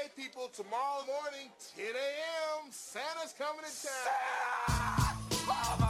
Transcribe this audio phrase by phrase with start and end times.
[0.00, 5.16] Okay, people, tomorrow morning, 10 a.m., Santa's coming to town.
[5.46, 5.89] Oh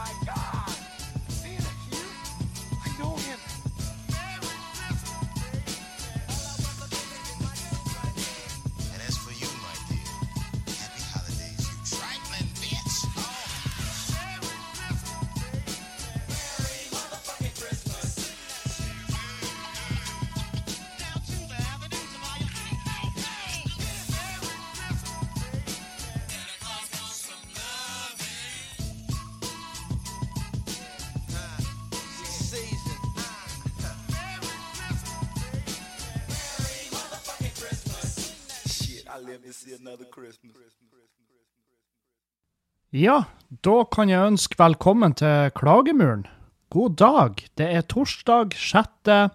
[42.91, 43.23] Ja,
[43.63, 46.25] da kan jeg ønske velkommen til Klagemuren.
[46.71, 47.41] God dag.
[47.55, 49.31] Det er torsdag 6.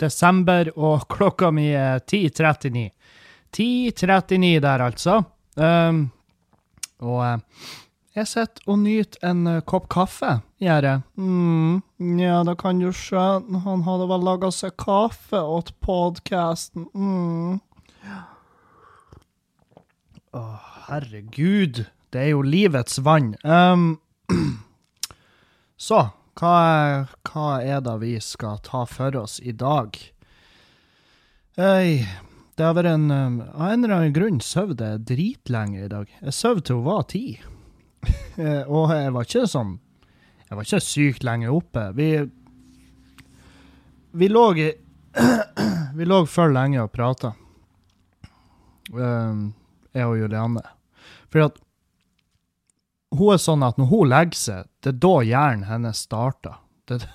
[0.00, 2.90] desember, og klokka mi er 10.39.
[3.56, 5.22] 10.39 der, altså.
[5.56, 6.10] Um,
[7.00, 7.38] og eh,
[8.18, 11.02] jeg sitter og nyter en eh, kopp kaffe, gjør jeg.
[11.16, 11.80] Mm,
[12.18, 16.88] ja, da kan du skjønne, Han hadde vel laga seg kaffe åt podkasten.
[16.94, 17.60] Mm.
[20.36, 20.44] Å,
[20.88, 21.86] herregud.
[22.12, 23.32] Det er jo livets vann.
[23.44, 23.98] Um,
[25.88, 26.00] så,
[26.38, 29.96] hva er, hva er det vi skal ta for oss i dag?
[31.58, 32.04] Øy,
[32.58, 36.10] det har vært en um, Av en eller annen grunn sov jeg dritlenge i dag.
[36.20, 37.38] Jeg sov til hun var ti.
[38.76, 39.72] Og jeg var ikke sånn
[40.46, 41.88] Jeg var ikke sykt lenge oppe.
[41.98, 42.10] Vi
[44.12, 44.68] Vi lå i
[45.98, 47.32] Vi lå for lenge og prata,
[48.92, 49.48] um,
[49.98, 50.62] jeg og Julianne.
[51.28, 51.58] For at
[53.16, 56.60] hun er sånn at når hun legger seg, det er da hjernen hennes starter.
[56.88, 57.00] Det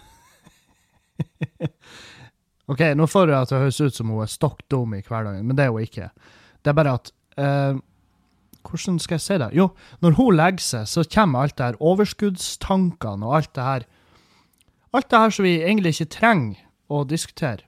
[2.71, 5.45] OK, nå får jeg til å høres ut som hun er stokk dum i hverdagen,
[5.45, 6.07] men det er hun ikke.
[6.63, 7.81] Det er bare at eh,
[8.63, 9.49] Hvordan skal jeg si det?
[9.57, 9.65] Jo,
[9.99, 13.85] når hun legger seg, så kommer alt det her overskuddstankene og alt det her
[14.93, 16.59] Alt det her som vi egentlig ikke trenger
[16.93, 17.65] å diskutere.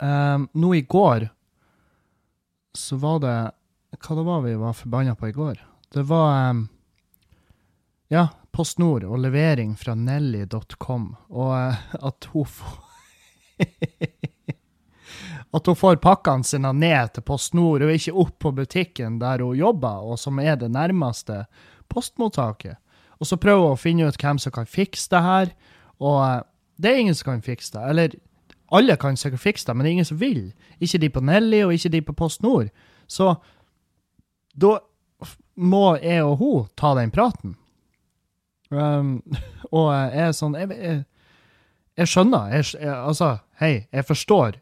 [0.00, 1.28] Eh, nå i går
[2.78, 3.36] så var det
[3.96, 5.60] Hva det var vi var forbanna på i går?
[5.92, 6.68] Det var um,
[8.12, 12.84] ja, Post Nord og levering fra Nelly.com, og uh, at hun får
[15.56, 19.40] At hun får pakkene sine ned til Post Nord, og ikke opp på butikken der
[19.42, 21.46] hun jobber, og som er det nærmeste
[21.88, 22.76] postmottaket.
[23.18, 25.54] Og så prøver hun å finne ut hvem som kan fikse det her,
[25.98, 26.44] og uh,
[26.78, 27.86] det er ingen som kan fikse det.
[27.88, 28.18] Eller
[28.70, 30.52] alle kan sikkert fikse det, men det er ingen som vil.
[30.78, 32.68] Ikke de på Nelly, og ikke de på Post Nord.
[33.08, 33.32] Så
[34.58, 34.78] da
[35.58, 37.56] må jeg og hun ta den praten.
[38.70, 39.18] Um,
[39.76, 41.04] og jeg er sånn Jeg, jeg,
[41.98, 42.50] jeg skjønner.
[42.54, 44.60] Jeg, jeg, altså, hei, jeg forstår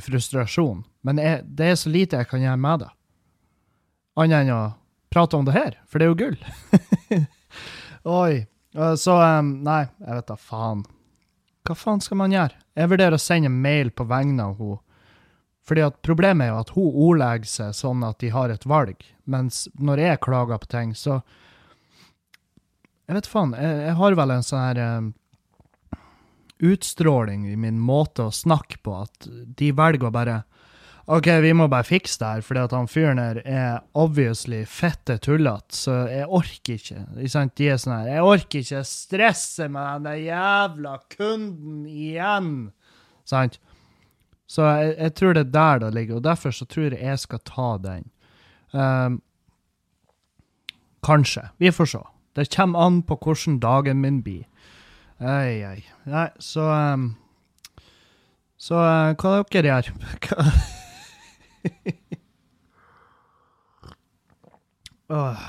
[0.00, 2.88] frustrasjon, men det er så lite jeg kan gjøre med det.
[4.22, 4.62] Annet enn å
[5.12, 6.38] prate om det her, for det er jo gull.
[8.22, 8.44] Oi.
[8.72, 10.86] Uh, Så um, Nei, jeg vet da faen.
[11.68, 12.56] Hva faen skal man gjøre?
[12.72, 14.80] Jeg vurderer å sende en mail på vegne av henne.
[15.66, 19.02] Fordi at Problemet er jo at hun ordlegger seg sånn at de har et valg,
[19.30, 21.22] mens når jeg klager på ting, så
[23.08, 25.08] Jeg vet faen, jeg, jeg har vel en sånn her um,
[26.62, 29.26] utstråling i min måte å snakke på, at
[29.58, 30.36] de velger å bare
[31.10, 35.16] OK, vi må bare fikse det her, fordi at han fyren her er obviously fette
[35.20, 37.00] tullete, så jeg orker ikke.
[37.18, 37.54] Ikke sant?
[37.58, 42.52] De er sånn her Jeg orker ikke stresse med den jævla kunden igjen.
[43.28, 43.58] Sant?
[44.52, 47.20] Så jeg, jeg tror det er der det ligger, og derfor så tror jeg jeg
[47.22, 48.10] skal ta den.
[48.72, 49.22] Um,
[51.04, 51.48] kanskje.
[51.58, 52.02] Vi får se.
[52.36, 54.44] Det kommer an på hvordan dagen min blir.
[55.20, 55.84] Ei, ei.
[56.04, 57.14] Nei, så um,
[58.58, 59.92] Så uh, hva dere gjør
[60.26, 60.44] Hva
[65.12, 65.48] oh,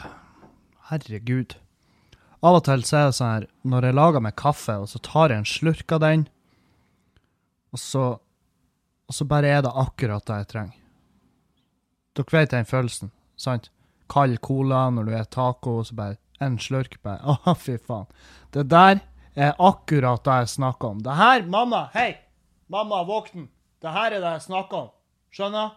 [0.89, 1.55] herregud.
[2.43, 4.99] Av og til så er det sånn her, når jeg lager meg kaffe, og så
[5.03, 6.25] tar jeg en slurk av den,
[7.73, 8.03] og så,
[9.13, 10.77] og så bare er det akkurat det jeg trenger.
[12.17, 13.69] Dere vet den følelsen, sant?
[14.09, 18.09] Kald cola når du er taco, og så bare en slurk, bare, å fy faen.
[18.49, 19.03] Det der
[19.37, 21.05] er akkurat det jeg snakker om.
[21.05, 22.15] Det her, mamma, hei!
[22.73, 23.47] Mamma, våkn!
[23.85, 24.91] Det her er det jeg snakker om.
[25.33, 25.71] Skjønner?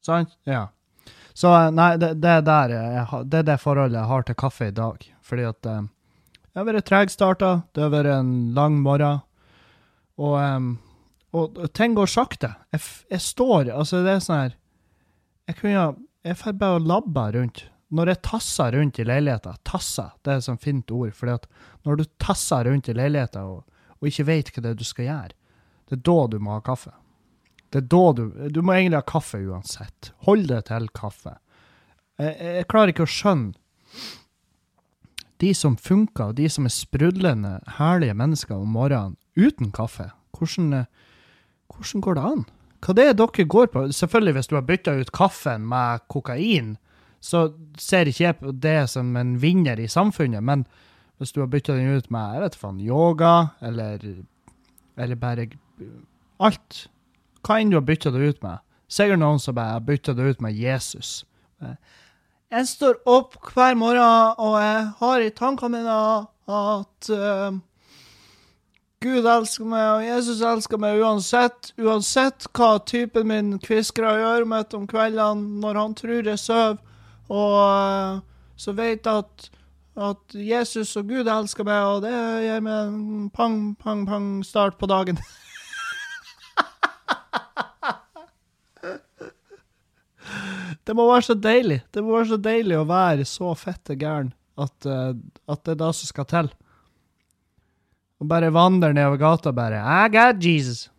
[0.00, 0.36] Sant?
[0.48, 0.66] Ja.
[1.36, 4.72] Så nei, det, det, er der jeg, det er det forholdet jeg har til kaffe
[4.72, 5.10] i dag.
[5.20, 5.80] Fordi at det
[6.50, 9.20] jeg har vært tregstarta, det har vært en lang morgen,
[10.16, 10.72] og, em,
[11.36, 12.54] og ting går sakte.
[12.74, 14.54] Jeg, jeg står Altså, det er sånn her
[15.48, 15.84] Jeg kunne
[16.26, 17.64] Jeg får bare labba rundt.
[17.90, 21.12] Når jeg tasser rundt i leiligheta Tasser, det er et sånt fint ord.
[21.16, 21.30] For
[21.86, 23.64] når du tasser rundt i leiligheta og,
[23.98, 25.36] og ikke vet hva det er du skal gjøre,
[25.90, 26.92] det er da du må ha kaffe.
[27.70, 30.12] Det er da du Du må egentlig ha kaffe uansett.
[30.26, 31.36] Hold det til kaffe.
[32.20, 33.54] Jeg, jeg klarer ikke å skjønne
[35.40, 40.10] de som funker, og de som er sprudlende, herlige mennesker om morgenen uten kaffe.
[40.36, 40.84] Hvordan, eh,
[41.76, 42.44] hvordan går det an?
[42.80, 43.82] Hva det er dere går på?
[43.92, 46.76] Selvfølgelig, hvis du har bytta ut kaffen med kokain,
[47.20, 50.64] så ser ikke jeg på det som en vinner i samfunnet, men
[51.20, 54.00] hvis du har bytta den ut med jeg vet faen, yoga, eller,
[54.96, 55.50] eller bare
[56.40, 56.86] alt
[57.44, 58.60] Hva enn du har bytta det ut med.
[58.90, 61.22] Sikkert noen som bare har bytta det ut med Jesus.
[62.50, 65.98] Jeg står opp hver morgen, og jeg har i tankene mine
[66.50, 67.60] at eh,
[69.00, 71.70] Gud elsker meg, og Jesus elsker meg uansett.
[71.80, 76.76] Uansett hva typen min kviskrer gjør mitt om kveldene når han tror jeg sover.
[77.32, 78.20] Og eh,
[78.60, 79.48] så vet jeg at,
[80.10, 82.12] at Jesus og Gud elsker meg, og det
[82.44, 85.16] gir meg en pang, pang, pang start på dagen.
[90.84, 91.80] Det må være så deilig.
[91.94, 95.12] Det må være så deilig å være så fette gæren at, eh,
[95.48, 96.48] at det er det som skal til.
[98.20, 100.90] Og bare vandrer nedover gata bare I got Jesus.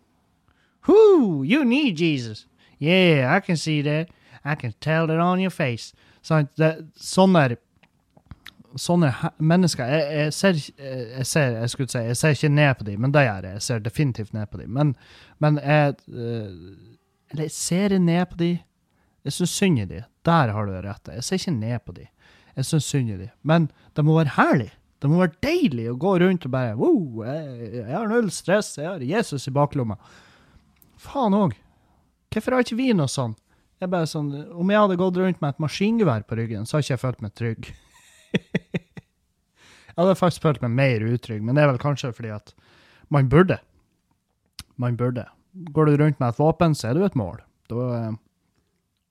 [0.88, 2.48] Whoo, you need Jesus.
[2.80, 4.10] Yeah, I can see that.
[4.44, 5.94] I can tell it on your face.
[6.26, 7.58] Sånn, Det, sånne
[8.80, 9.10] sånne
[9.44, 13.02] mennesker jeg, jeg, ser, jeg ser jeg skulle si, jeg ser ikke ned på dem,
[13.04, 13.58] men det gjør jeg.
[13.58, 14.72] Jeg ser definitivt ned på dem.
[14.78, 14.94] Men,
[15.44, 16.52] men jeg eh,
[17.32, 18.60] Eller jeg ser ned på dem.
[19.24, 20.08] Jeg syns synd i dem.
[20.26, 20.96] Der har du det.
[21.14, 22.08] Jeg ser ikke ned på dem.
[22.56, 23.30] Jeg syns synd i dem.
[23.44, 24.72] Men det må være herlig.
[25.02, 28.76] Det må være deilig å gå rundt og bare wow, jeg, jeg har null stress,
[28.78, 29.98] jeg har Jesus i baklomma.
[31.02, 31.56] Faen òg.
[32.32, 33.34] Hvorfor har ikke vi noe sånn?
[33.82, 36.86] Jeg bare sånn, Om jeg hadde gått rundt med et maskingevær på ryggen, så hadde
[36.86, 37.72] ikke jeg følt meg trygg.
[39.90, 42.54] jeg hadde faktisk følt meg mer utrygg, men det er vel kanskje fordi at
[43.12, 43.58] man burde.
[44.78, 45.26] Man burde.
[45.74, 47.42] Går du rundt med et våpen, så er du et mål.
[47.74, 48.14] Da, eh,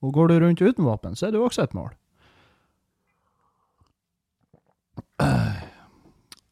[0.01, 1.91] og går du rundt uten våpen, så er jo også et mål.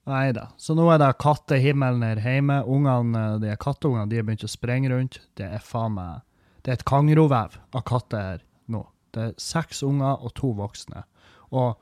[0.10, 0.48] Nei da.
[0.58, 2.64] Så nå er det kattehimmelen her hjemme.
[2.66, 5.20] Ungene, de katteungene de har begynt å sprenge rundt.
[5.38, 6.26] Det er faen meg
[6.66, 8.42] Det er et kangrovev av katter her
[8.74, 8.82] nå.
[9.14, 11.06] Det er seks unger og to voksne.
[11.54, 11.78] Og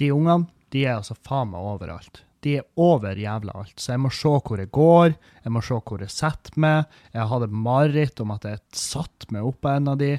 [0.00, 2.22] de ungene, de er altså faen meg overalt.
[2.40, 3.76] De er over jævla alt.
[3.76, 5.14] Så jeg må se hvor jeg går,
[5.44, 6.88] jeg må se hvor jeg setter meg.
[7.12, 10.14] Jeg hadde mareritt om at jeg satt meg oppå en av de,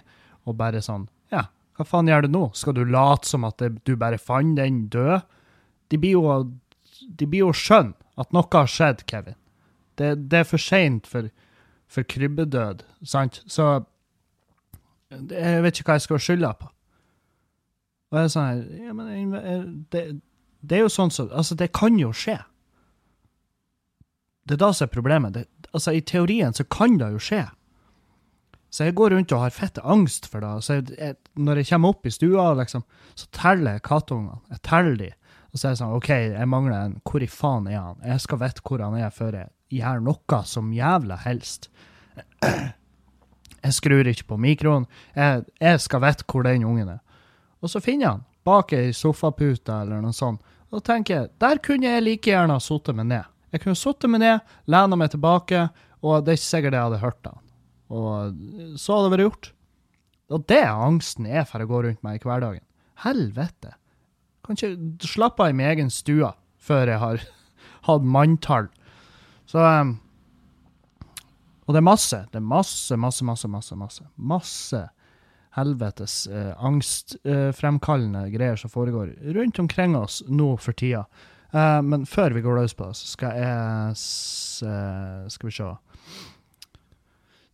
[0.46, 2.48] og bare sånn Ja, hva faen gjør du nå?
[2.58, 5.26] Skal du late som at du bare fant den død?
[5.92, 6.30] De blir jo
[7.08, 9.38] de blir jo skjønne at noe har skjedd, Kevin.
[10.00, 11.30] Det, det er for seint for,
[11.92, 13.42] for krybbedød, sant?
[13.48, 13.84] Så
[15.12, 16.70] jeg vet ikke hva jeg skal skylde på.
[18.12, 20.04] Og jeg er sånn ja, men det,
[20.62, 22.38] det er jo sånn som Altså, det kan jo skje.
[24.48, 25.36] Det er da som er problemet.
[25.36, 27.46] Det, altså, I teorien så kan det jo skje.
[28.72, 30.52] Så jeg går rundt og har fette angst for det.
[30.64, 32.86] Så jeg, jeg, når jeg kommer opp i stua, liksom,
[33.20, 34.40] så teller jeg kattungene.
[34.54, 35.10] Jeg teller de.
[35.52, 36.98] Og så er det sånn, OK, jeg mangler en.
[37.08, 38.00] Hvor i faen er han?
[38.08, 41.70] Jeg skal vite hvor han er før jeg gjør noe som jævla helst.
[43.62, 44.88] Jeg skrur ikke på mikroen.
[45.14, 47.02] Jeg, jeg skal vite hvor den ungen er.
[47.62, 50.42] Og så finner jeg han bak ei sofapute eller noe sånt.
[50.72, 53.28] Og tenker jeg, der kunne jeg like gjerne ha sittet meg ned.
[53.52, 55.66] Jeg kunne sittet meg ned, lena meg tilbake,
[56.02, 57.42] og det er ikke sikkert jeg hadde hørt han.
[57.92, 59.52] Og så hadde det vært gjort.
[60.32, 62.64] Og det angsten er for å gå rundt meg i hverdagen.
[63.04, 63.76] Helvete.
[64.46, 66.32] Kan ikke slappe av i min egen stue
[66.62, 67.26] før jeg har
[67.90, 68.72] hatt manntall.
[69.50, 69.98] Så um,
[71.68, 72.24] Og det er masse.
[72.32, 73.78] Det er masse, masse, masse, masse.
[73.78, 74.88] Masse, masse
[75.58, 81.06] helvetes eh, angstfremkallende greier som foregår rundt omkring oss nå for tida.
[81.52, 83.96] Uh, men før vi går løs på det, så skal jeg
[84.72, 85.66] eh, Skal vi se.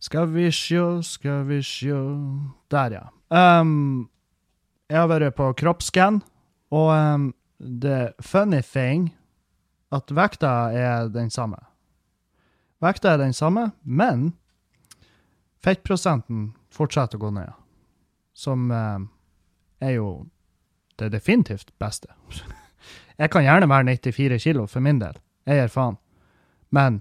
[0.06, 1.98] Skal vi sjå, skal vi sjå
[2.70, 3.08] Der, ja.
[3.34, 4.06] Um,
[4.86, 6.22] jeg har vært på kroppsskann,
[6.70, 9.14] og um, the funny thing
[9.92, 11.56] at vekta er den samme.
[12.80, 14.34] Vekta er den samme, men
[15.64, 17.54] fettprosenten fortsetter å gå ned.
[18.38, 18.98] Som eh,
[19.82, 20.10] er jo
[21.00, 22.12] det definitivt beste.
[23.18, 25.16] Jeg kan gjerne være 94 kilo for min del.
[25.48, 25.96] Jeg gir faen.
[26.70, 27.00] Men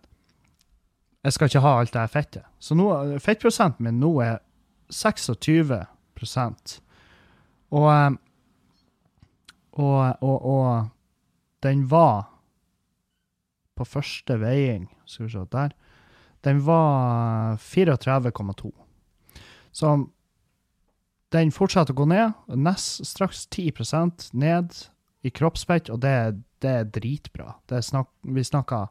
[1.28, 2.46] jeg skal ikke ha alt det fettet.
[2.60, 2.88] Så nå,
[3.20, 4.38] fettprosenten min nå er
[4.90, 5.76] 26
[7.70, 8.12] og, eh,
[9.78, 10.90] og, og, og
[11.66, 12.28] den var
[13.78, 15.74] på første veiing Skal vi se der.
[16.46, 18.72] Den var 34,2.
[19.72, 19.92] Så
[21.34, 22.34] den fortsetter å gå ned.
[22.56, 24.76] Nest, straks 10% ned
[25.26, 26.14] i kroppsfett, og det,
[26.64, 27.56] det er dritbra.
[27.68, 28.88] Det er snak, vi snakker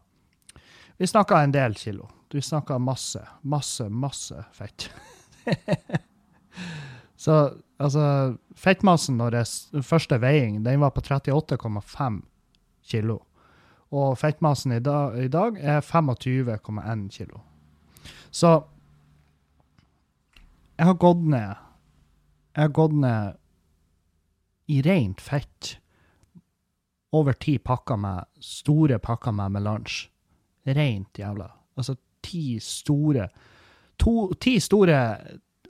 [0.96, 2.08] Vi snakka en del kilo.
[2.32, 4.90] Vi snakka masse, masse, masse fett.
[7.16, 7.34] Så
[7.78, 12.20] altså, fettmassen når jeg første veiing, den var på 38,5
[12.86, 13.20] kilo.
[13.94, 17.42] Og fettmassen i dag, i dag er 25,1 kilo.
[18.30, 18.60] Så
[20.76, 21.54] jeg har gått ned
[22.56, 23.36] Jeg har gått ned
[24.68, 25.76] i rent fett
[27.12, 30.08] over ti pakker med store pakker med melange.
[30.66, 31.46] Rent jævla.
[31.76, 33.28] Altså ti store
[33.98, 34.98] to, Ti store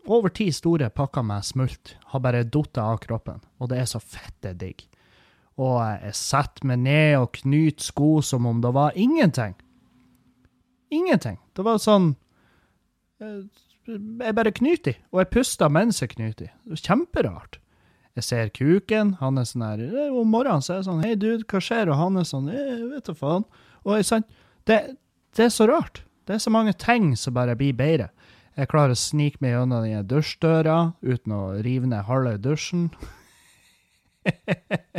[0.06, 3.98] Over ti store pakker med smult har bare datt av kroppen, og det er så
[3.98, 4.84] fette digg.
[5.58, 9.56] Og jeg setter meg ned og knyter sko som om det var ingenting.
[10.94, 11.40] Ingenting.
[11.56, 12.12] Det var sånn
[13.18, 13.42] eh,
[13.86, 16.52] Jeg bare knyter i, og jeg puster mens jeg knyter i.
[16.70, 17.58] Er Kjemperart.
[18.16, 21.16] Jeg ser kuken, han er sånn her eh, Om morgenen så er jeg sånn Hei,
[21.20, 21.90] dude, hva skjer?
[21.92, 23.44] Og han er sånn Jeg vet da faen.
[23.84, 24.24] Og jeg, sånn,
[24.70, 24.78] det,
[25.36, 26.04] det er så rart.
[26.26, 28.08] Det er så mange ting som bare blir bedre.
[28.56, 32.86] Jeg klarer å snike meg gjennom den dusjdøra uten å rive ned halve dusjen.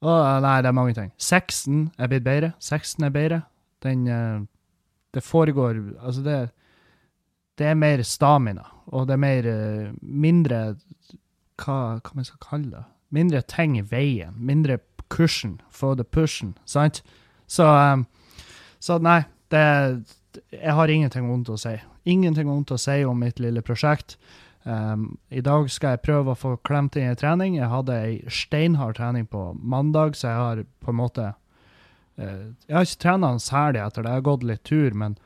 [0.00, 1.12] Åh, nei, det er mange ting.
[1.20, 2.50] Sexen er blitt bedre.
[2.58, 3.42] Sexen er bedre.
[3.84, 4.40] Den eh,
[5.14, 6.50] Det foregår Altså, det
[7.58, 10.76] Det er mer stamina, og det er mer eh, Mindre
[11.56, 12.84] Hva, hva man skal kalle det?
[13.10, 14.34] Mindre ting i veien.
[14.36, 17.02] Mindre cushion for the pushen, sant?
[17.46, 17.96] Så eh,
[18.80, 20.04] Så nei, det
[20.54, 21.74] Jeg har ingenting vondt å si.
[22.10, 24.16] Ingenting vondt å si om mitt lille prosjekt.
[24.62, 27.56] Um, I dag skal jeg prøve å få klemt inn en trening.
[27.56, 31.32] Jeg hadde ei steinhard trening på mandag, så jeg har på en måte
[32.20, 35.16] uh, Jeg har ikke trena særlig etter det, jeg har gått litt tur, men,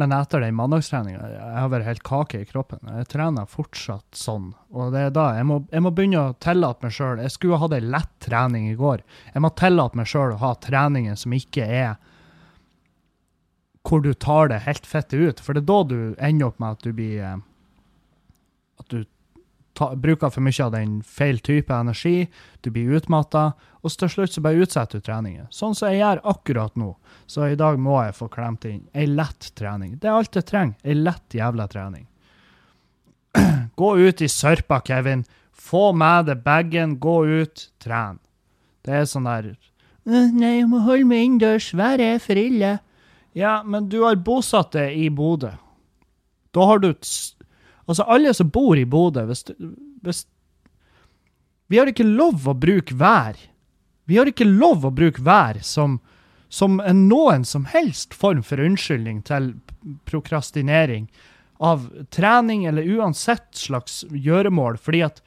[0.00, 2.80] men etter den mandagstreninga Jeg har vært helt kake i kroppen.
[2.96, 4.54] Jeg trener fortsatt sånn.
[4.72, 7.60] Og det er da jeg må, jeg må begynne å tillate meg sjøl Jeg skulle
[7.60, 9.04] hatt ei lett trening i går.
[9.34, 11.98] Jeg må tillate meg sjøl å ha treninger som ikke er
[13.86, 15.40] hvor du tar det helt fette ut.
[15.40, 17.38] For det er da du ender opp med at du blir eh,
[18.78, 19.04] At du
[19.78, 22.28] ta, bruker for mye av den feil type energi,
[22.62, 25.46] du blir utmatta, og til slutt så bare utsetter du treningen.
[25.54, 26.92] Sånn som jeg gjør akkurat nå.
[27.30, 29.96] Så i dag må jeg få klemt inn ei lett trening.
[29.98, 30.78] Det er alt jeg trenger.
[30.82, 32.06] Ei lett jævla trening.
[33.78, 35.24] Gå ut i sørpa, Kevin.
[35.58, 38.20] Få med deg bagen, gå ut, tren.
[38.86, 39.50] Det er sånn der
[40.08, 42.78] «Øh, Nei, jeg må holde meg innendørs, været er for ille.
[43.38, 45.52] Ja, men du har bosatt deg i Bodø.
[46.50, 46.94] Da har du
[47.88, 49.46] Altså, alle som bor i Bodø, hvis,
[50.04, 50.26] hvis
[51.68, 53.38] Vi har ikke lov å bruke vær.
[54.04, 56.00] Vi har ikke lov å bruke vær som,
[56.48, 59.54] som en noen som helst form for unnskyldning til
[60.08, 61.08] prokrastinering
[61.60, 65.22] av trening eller uansett slags gjøremål, fordi at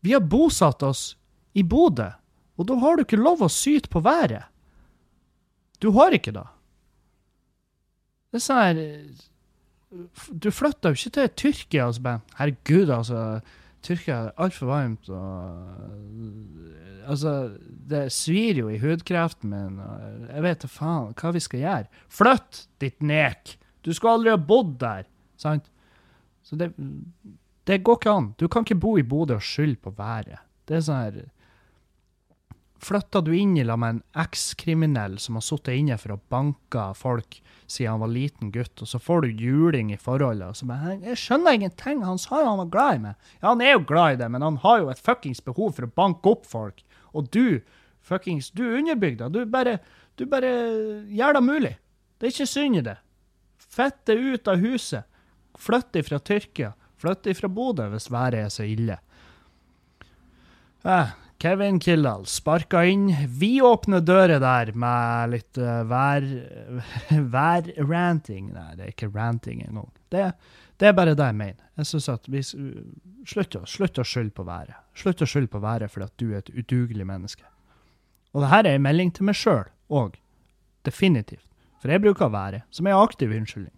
[0.00, 1.16] vi har bosatt oss
[1.56, 2.12] i Bodø,
[2.56, 4.46] og da har du ikke lov å syte på været.
[5.80, 6.46] Du har ikke det.
[8.36, 13.20] Det er sånn her Du flytter jo ikke til Tyrkia og så bare Herregud, altså.
[13.86, 15.22] Tyrkia er altfor varmt og
[17.06, 17.32] Altså,
[17.86, 19.76] det svir jo i hudkreften min.
[19.78, 22.00] og Jeg vet da faen hva vi skal gjøre.
[22.10, 23.52] Flytt, ditt nek!
[23.86, 25.06] Du skulle aldri ha bodd der.
[25.38, 25.70] Sant?
[26.42, 26.72] Så det,
[27.70, 28.32] det går ikke an.
[28.42, 30.42] Du kan ikke bo i Bodø og skylde på været.
[30.66, 31.20] Det er sånn her
[32.82, 36.82] Flytta du inn i lag med en ekskriminell som har sittet inne for å banke
[36.98, 40.66] folk siden han var liten gutt, og så får du juling i forholdet, og så
[40.68, 43.14] bare 'Jeg skjønner ingenting, han sa jo han var glad i meg'.
[43.42, 45.86] Ja, han er jo glad i det, men han har jo et fuckings behov for
[45.86, 46.82] å banke opp folk.
[47.14, 47.62] Og du,
[48.00, 49.28] fuckings, du er underbygda.
[49.32, 49.80] Du bare,
[50.16, 50.52] du bare
[51.08, 51.76] gjør det mulig.
[52.18, 52.98] Det er ikke synd i det.
[53.58, 55.04] Fett det ut av huset.
[55.58, 56.74] Flytt ifra Tyrkia.
[56.96, 58.98] Flytt ifra Bodø hvis været er så ille.
[60.84, 66.24] Eh, Kevin Kildahl sparka inn vidåpne dører der med litt uh, vær...
[67.34, 68.52] værranting.
[68.54, 69.90] Nei, det er ikke ranting engang.
[70.12, 70.30] Det,
[70.80, 71.60] det er bare det jeg mener.
[71.76, 72.42] Jeg synes at vi
[73.26, 74.76] Slutt slutt å skylde på været.
[74.94, 77.42] Slutt å skylde på været fordi at du er et udugelig menneske.
[78.32, 80.14] Og det her er en melding til meg sjøl òg.
[80.86, 81.42] Definitivt.
[81.82, 83.74] For jeg bruker været som en aktiv unnskyldning.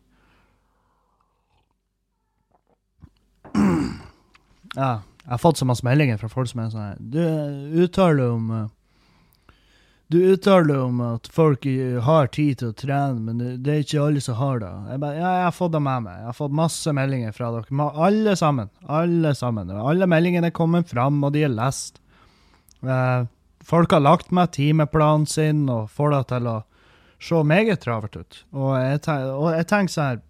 [4.77, 8.31] Ja, jeg har fått så masse meldinger fra folk som er sånn her Du uttaler
[8.33, 8.69] om eh,
[10.09, 11.67] Du uttaler om at folk
[12.07, 14.71] har tid til å trene, men det, er ikke alle som har det.
[14.95, 16.15] Jeg, bare, ja, jeg har fått det med meg.
[16.23, 17.89] Jeg har fått masse meldinger fra dere.
[18.09, 18.71] Alle sammen.
[18.89, 19.69] Alle sammen.
[19.77, 22.01] Alle meldingene er kommet fram, og de er lest.
[22.81, 23.27] Eh,
[23.69, 26.57] folk har lagt meg timeplanen sin og får det til å
[27.29, 28.41] se meget travelt ut.
[28.57, 30.25] Og jeg, ten- og jeg tenker sånn her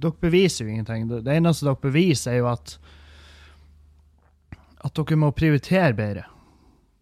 [0.00, 1.08] Dere beviser jo ingenting.
[1.10, 2.76] Det eneste dere beviser, er jo at
[4.84, 6.24] at dere må prioritere bedre.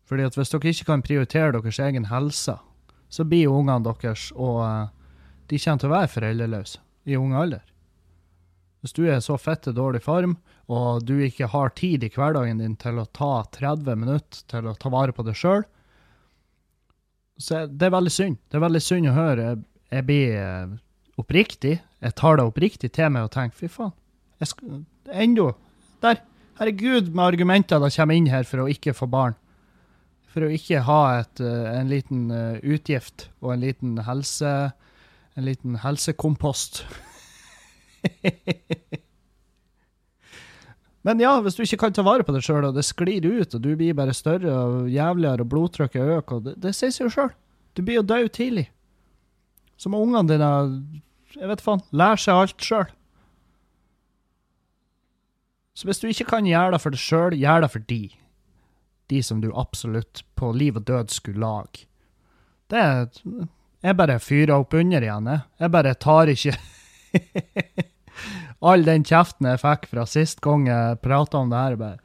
[0.08, 2.56] Fordi at hvis dere ikke kan prioritere deres egen helse,
[3.08, 4.87] så blir jo ungene deres og eh,
[5.49, 7.64] de kommer til å være foreldreløse i ung alder.
[8.82, 10.37] Hvis du er så fette dårlig form,
[10.68, 14.76] og du ikke har tid i hverdagen din til å ta 30 minutter til å
[14.78, 15.64] ta vare på deg sjøl,
[17.38, 18.38] så det er veldig synd.
[18.50, 19.47] Det er veldig synd å høre.
[19.47, 19.61] Jeg,
[19.94, 20.73] jeg blir eh,
[21.23, 21.76] oppriktig.
[22.02, 23.94] Jeg tar det oppriktig til meg og tenker fy faen.
[24.42, 25.52] Jeg skal, enda.
[26.02, 26.20] Der.
[26.58, 29.36] Herregud, med argumenter de kommer inn her for å ikke få barn.
[30.32, 34.72] For å ikke ha et, eh, en liten eh, utgift og en liten helse
[35.38, 36.80] En liten helsekompost.
[41.06, 43.54] Men ja, hvis du ikke kan ta vare på deg sjøl, og det sklir ut,
[43.54, 47.12] og du blir bare større og jævligere, og blodtrykket øker, det, det sier seg jo
[47.14, 47.30] sjøl.
[47.78, 48.66] Du blir jo død tidlig.
[49.78, 50.50] Så må ungene dine
[51.38, 52.90] jeg vet faen, lære seg alt sjøl.
[55.78, 58.00] Så hvis du ikke kan gjøre det for deg sjøl, gjør det for de.
[59.12, 61.87] De som du absolutt på liv og død skulle lage.
[62.68, 63.06] Det er
[63.87, 65.40] Jeg bare fyrer opp under igjen, jeg.
[65.61, 66.56] Jeg bare tar ikke
[68.73, 71.76] all den kjeften jeg fikk fra sist gang jeg prata om det her.
[71.76, 71.99] bare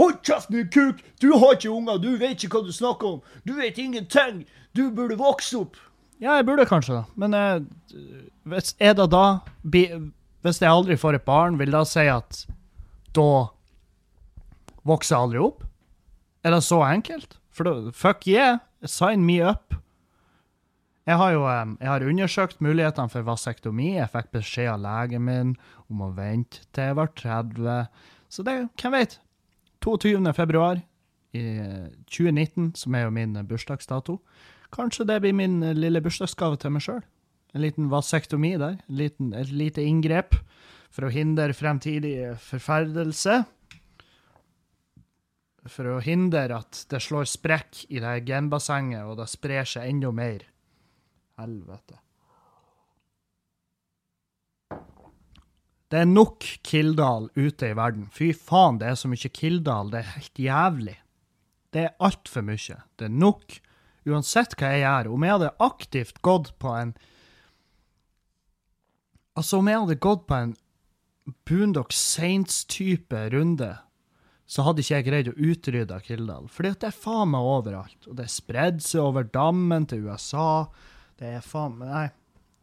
[0.00, 1.04] Hold kjeften din, kuk!
[1.20, 3.20] Du har ikke unger, du vet ikke hva du snakker om!
[3.44, 4.46] Du vet ingenting!
[4.72, 5.76] Du burde vokse opp!
[6.22, 7.66] Ja, jeg burde kanskje det, men jeg,
[8.48, 9.40] hvis, er det da
[10.40, 12.46] Hvis jeg aldri får et barn, vil det si at
[13.16, 13.48] da
[14.88, 15.64] vokser jeg aldri opp?
[16.44, 17.38] Er det så enkelt?
[17.54, 19.74] For da, fuck yeah, sign me up.
[21.08, 23.94] Jeg har jo jeg har undersøkt mulighetene for vasektomi.
[23.96, 25.54] Jeg fikk beskjed av legen min
[25.88, 27.88] om å vente til jeg var 30.
[28.28, 29.16] Så det, hvem vet?
[29.80, 30.20] 22.
[30.36, 30.82] februar
[31.32, 31.44] i
[32.12, 34.18] 2019, som er jo min bursdagsdato.
[34.74, 37.00] Kanskje det blir min eh, lille bursdagsgave til meg sjøl.
[37.56, 38.76] En liten vasektomi der.
[38.88, 40.36] En liten, et lite inngrep
[40.94, 43.42] for å hindre fremtidig forferdelse.
[45.68, 50.12] For å hindre at det slår sprekk i det genbassenget, og det sprer seg enda
[50.14, 50.46] mer.
[51.38, 52.00] Helvete.
[55.88, 58.08] Det er nok Kildahl ute i verden.
[58.12, 59.92] Fy faen, det er så mye Kildahl.
[59.92, 60.96] Det er helt jævlig.
[61.72, 62.82] Det er altfor mye.
[63.00, 63.56] Det er nok.
[64.08, 65.10] Uansett hva jeg gjør.
[65.14, 66.96] Om jeg hadde aktivt gått på en
[69.38, 70.52] Altså, om jeg hadde gått på en
[71.48, 73.76] Boondock Saints-type runde,
[74.48, 76.46] så hadde ikke jeg greid å utrydde Kildahl.
[76.48, 77.98] Fordi at det er faen meg overalt.
[78.08, 80.68] Og det er seg over dammen til USA.
[81.20, 82.06] Det er faen meg Nei.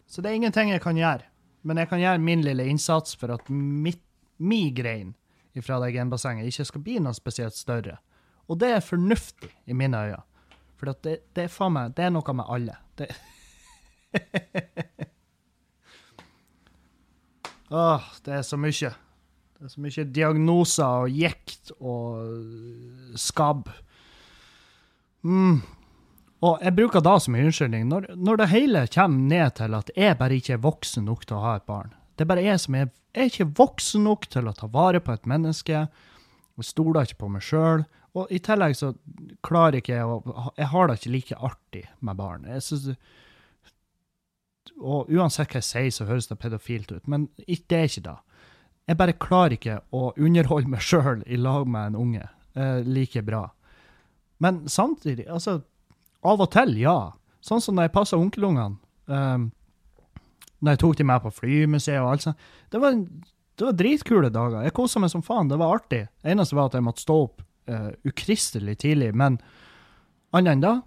[0.09, 1.27] Så det er ingenting jeg kan gjøre.
[1.65, 4.01] Men jeg kan gjøre min lille innsats for at mitt,
[4.37, 5.13] mi grein
[5.63, 7.99] fra det genbassenget ikke skal bli noe spesielt større.
[8.51, 10.21] Og det er fornuftig i mine øyne.
[10.75, 12.75] For det, det er faen meg Det er noe med alle.
[12.99, 13.09] Det
[17.69, 18.91] Åh, det er så mye.
[19.55, 23.71] Det er så mye diagnoser og jekt og skabb.
[25.25, 25.63] Mm.
[26.45, 30.17] Og jeg bruker da som unnskyldning, når, når det hele kommer ned til at jeg
[30.19, 31.95] bare ikke er voksen nok til å ha et barn.
[32.15, 35.15] Det er bare jeg som er, er ikke voksen nok til å ta vare på
[35.15, 35.85] et menneske.
[36.55, 37.85] Jeg stoler ikke på meg sjøl.
[38.15, 38.93] Og i tillegg så
[39.43, 42.45] klarer ikke jeg å Jeg har det ikke like artig med barn.
[42.47, 42.99] Jeg synes,
[44.79, 48.03] og uansett hva jeg sier, så høres det pedofilt ut, men ikke- det er ikke
[48.03, 48.17] det.
[48.87, 53.21] Jeg bare klarer ikke å underholde meg sjøl i lag med en unge eh, like
[53.25, 53.49] bra.
[54.39, 55.63] Men samtidig, altså
[56.23, 57.11] Av og til, ja.
[57.41, 58.77] Sånn som når jeg passa onkelungene.
[59.07, 59.37] Eh,
[60.61, 62.37] når jeg tok dem med på flymuseet og alt sånt.
[62.71, 64.63] Det var, det var dritkule dager.
[64.63, 65.47] Jeg kosa meg som faen.
[65.51, 66.07] Det var artig.
[66.23, 69.11] Det eneste var at jeg måtte stå opp eh, ukristelig tidlig.
[69.13, 69.37] Men
[70.33, 70.81] annet enn da,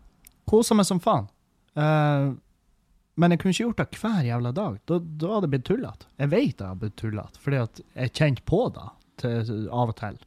[0.50, 1.28] kosa meg som faen.
[1.78, 2.32] Eh,
[3.18, 4.78] men jeg kunne ikke gjort det hver jævla dag.
[4.86, 6.08] Da, da hadde det blitt tullete.
[6.22, 9.96] Jeg vet det har blitt tullete, fordi at jeg kjente på det til, av og
[9.98, 10.18] til.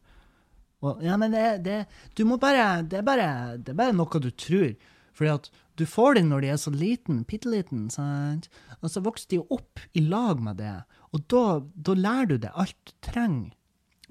[0.82, 1.78] Og, ja, men det, det
[2.18, 3.28] Du må bare det er bare
[3.62, 4.74] Det er bare noe du tror.
[5.14, 8.50] Fordi at du får det når de er så liten, bitte liten, sant?
[8.82, 10.76] Og så vokser de opp i lag med det.
[11.12, 13.52] Og da, da lærer du det alt du trenger.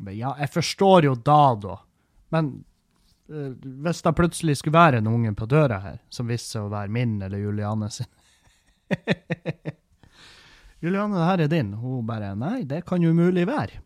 [0.00, 1.76] Men ja, jeg forstår jo da, da.
[2.32, 2.52] Men
[3.28, 3.52] eh,
[3.84, 6.92] hvis det plutselig skulle være en unge på døra her, som viste seg å være
[6.94, 8.08] min eller Juliane sin
[10.82, 11.72] Juliane, det her er din.
[11.80, 13.82] Hun bare Nei, det kan jo umulig være.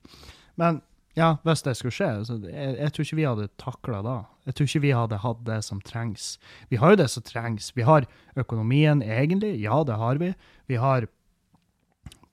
[0.61, 0.83] Men
[1.19, 4.14] ja, hvis det skulle skje, så jeg, jeg tror ikke vi hadde takla da.
[4.47, 6.35] Jeg tror ikke vi hadde hatt det som trengs.
[6.71, 7.71] Vi har jo det som trengs.
[7.77, 8.07] Vi har
[8.38, 9.55] økonomien, egentlig.
[9.62, 10.33] Ja, det har vi.
[10.71, 11.07] Vi har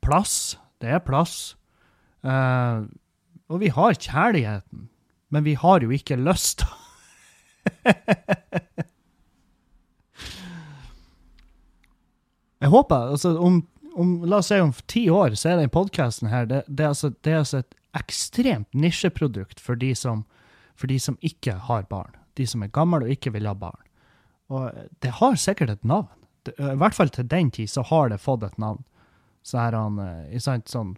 [0.01, 0.57] plass.
[0.81, 1.53] Det er plass.
[2.25, 2.89] Uh,
[3.49, 4.89] og vi har kjærligheten.
[5.31, 6.65] Men vi har jo ikke lyst.
[12.61, 13.61] Jeg håper, altså om,
[13.97, 16.93] om, la oss si om ti år, så er den podcasten her, det, det, er
[16.93, 20.23] altså, det er altså et ekstremt nisjeprodukt for de, som,
[20.77, 22.13] for de som ikke har barn.
[22.37, 23.81] De som er gamle og ikke vil ha barn.
[24.51, 24.69] Og
[25.01, 26.11] det har sikkert et navn.
[26.47, 28.83] I hvert fall til den tid så har det fått et navn.
[29.43, 30.93] Så er han eh, ikke sant, sånn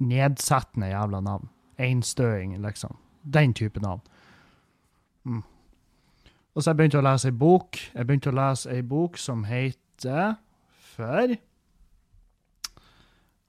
[0.00, 1.48] nedsettende jævla navn.
[1.80, 2.98] Einstøing, liksom.
[3.22, 4.04] Den type navn.
[5.24, 5.42] Mm.
[6.54, 7.80] Og så jeg begynte å lese ei bok.
[7.94, 10.36] Jeg begynte å lese ei bok som heter
[11.00, 11.36] For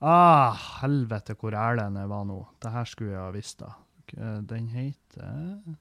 [0.02, 2.40] Ah, helvete hvor Erlend var nå.
[2.62, 3.74] Det her skulle jeg ha visst, da.
[4.16, 5.76] Eh, Den heter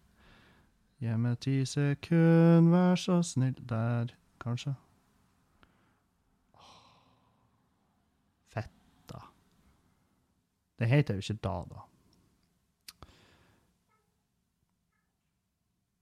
[1.01, 4.11] Gi meg ti sekund, vær så snill Der,
[4.43, 4.75] kanskje.
[8.53, 8.69] Fett,
[9.09, 9.23] da.
[10.77, 11.81] Det heter jo ikke da, da.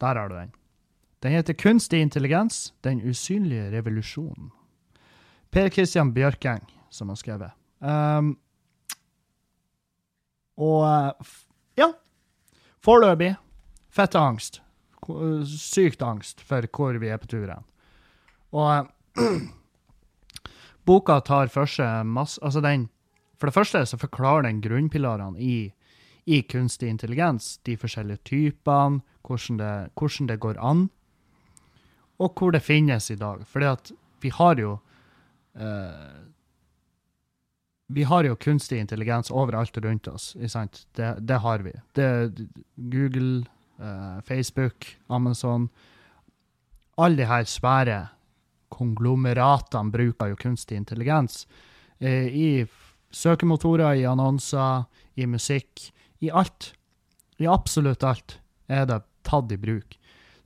[0.02, 0.52] Der har du den.
[1.24, 4.52] Den heter Kunstig intelligens, den usynlige revolusjonen.
[5.52, 6.62] Per Christian Bjørkeng
[6.94, 7.52] som har skrevet.
[7.80, 8.34] Um,
[10.60, 11.16] og
[11.80, 11.88] ja,
[12.84, 13.34] foreløpig
[13.94, 14.60] fette angst.
[15.00, 17.64] Ko- Sykt angst for hvor vi er på turen.
[18.52, 18.90] Og
[20.90, 22.88] boka tar for seg masse Altså, den
[23.40, 25.72] For det første så forklarer den grunnpilarene i,
[26.28, 27.58] i kunstig intelligens.
[27.64, 30.90] De forskjellige typene, hvordan det, hvordan det går an,
[32.20, 33.46] og hvor det finnes i dag.
[33.48, 34.74] Fordi at vi har jo
[35.56, 36.20] eh,
[37.92, 40.36] vi har jo kunstig intelligens overalt rundt oss.
[40.94, 41.74] Det, det har vi.
[41.98, 42.10] Det,
[42.76, 43.46] Google,
[43.82, 45.70] uh, Facebook, Amazon
[46.98, 47.98] Alle de her svære
[48.70, 51.48] konglomeratene bruker jo kunstig intelligens.
[52.00, 52.68] uh, I
[53.12, 54.84] søkemotorer, i annonser,
[55.16, 55.90] i musikk.
[56.22, 56.74] I alt.
[57.40, 59.98] I absolutt alt er det tatt i bruk.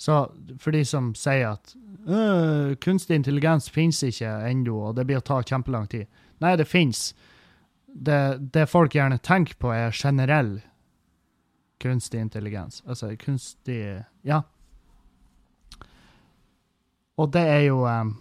[0.04, 0.18] Så
[0.60, 5.24] for de som sier at «Øh, kunstig intelligens finnes ikke ennå, og det blir å
[5.24, 6.10] ta kjempelang tid.
[6.44, 7.14] Nei, det finnes
[7.88, 8.18] det,
[8.52, 10.58] det folk gjerne tenker på, er generell
[11.80, 12.82] kunstig intelligens.
[12.84, 14.42] Altså kunstig Ja.
[17.16, 18.16] Og det er jo um,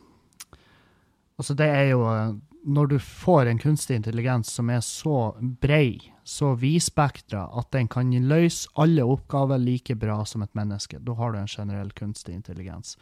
[1.41, 6.12] Altså, det er jo eh, Når du får en kunstig intelligens som er så brei,
[6.25, 11.33] så vidspektra, at den kan løse alle oppgaver like bra som et menneske, da har
[11.33, 12.97] du en generell kunstig intelligens.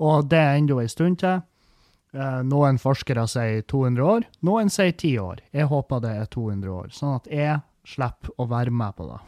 [0.00, 1.42] Og det er ennå ei stund til.
[2.12, 5.44] Eh, Noen forskere sier 200 år, noen sier 10 år.
[5.52, 9.20] Jeg håper det er 200 år, sånn at jeg slipper å være med på det.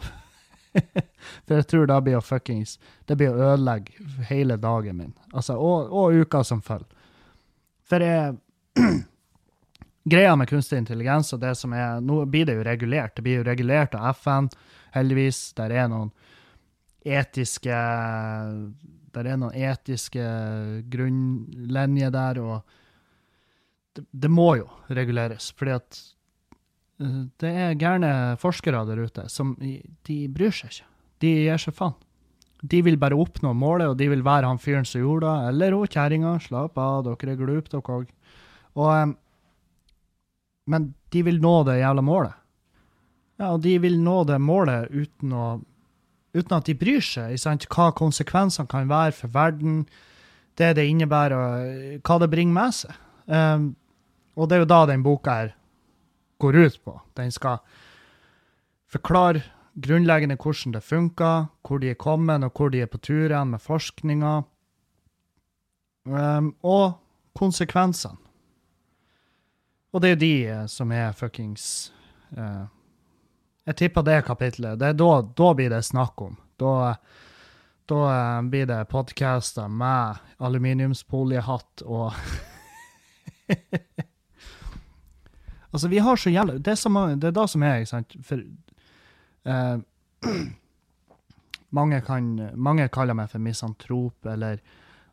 [1.46, 2.72] For jeg tror det blir å fuckings
[3.06, 3.94] Det blir å ødelegge
[4.26, 5.12] hele dagen min.
[5.32, 6.90] Altså, og, og uka som følger.
[7.86, 8.34] For jeg
[10.04, 13.14] Greia med kunstig intelligens og det som er Nå blir det jo regulert.
[13.16, 14.50] Det blir jo regulert av FN,
[14.92, 15.54] heldigvis.
[15.56, 16.10] Der er noen
[17.04, 17.78] etiske
[19.14, 20.24] Der er noen etiske
[20.92, 26.00] grunnlinjer der, og det, det må jo reguleres, fordi at
[26.98, 28.10] eh, det er gærne
[28.42, 30.88] forskere der ute som de bryr seg ikke.
[31.22, 31.94] De gir seg faen.
[32.64, 35.76] De vil bare oppnå målet, og de vil være han fyren som gjorde det, eller
[35.78, 36.38] hun kjerringa.
[36.42, 38.10] Slapp av, dere er glupe, dere òg.
[38.74, 39.14] Og
[40.70, 42.40] Men de vil nå det jævla målet.
[43.40, 45.46] Ja, og de vil nå det målet uten å
[46.34, 47.62] Uten at de bryr seg sant?
[47.70, 49.84] hva konsekvensene kan være for verden,
[50.58, 52.96] det det innebærer, hva det bringer med seg.
[53.30, 53.68] Um,
[54.34, 55.52] og det er jo da den boka her
[56.42, 56.96] går ut på.
[57.14, 57.62] Den skal
[58.90, 59.44] forklare
[59.78, 63.54] grunnleggende hvordan det funker, hvor de er kommet, og hvor de er på tur igjen
[63.54, 64.34] med forskninga,
[66.10, 66.98] um, og
[67.38, 68.23] konsekvensene.
[69.94, 71.92] Og det er de eh, som er fuckings
[72.36, 72.66] uh,
[73.64, 74.78] Jeg tipper det kapitlet.
[74.80, 76.34] Det er da, da blir det snakk om.
[76.58, 76.96] Da,
[77.90, 82.12] da uh, blir det podcaster med aluminiumspoliehatt og
[85.74, 88.42] Altså, vi har så jævla Det er, det er da som er, ikke sant For
[89.50, 89.78] uh,
[91.78, 94.62] mange, kan, mange kaller meg for misantrop, eller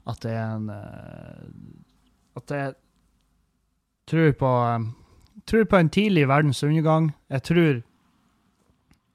[0.09, 2.73] at det er en At At jeg
[4.11, 4.89] tror på eh,
[5.49, 7.07] Tror på en tidlig verdens undergang.
[7.31, 7.77] Jeg tror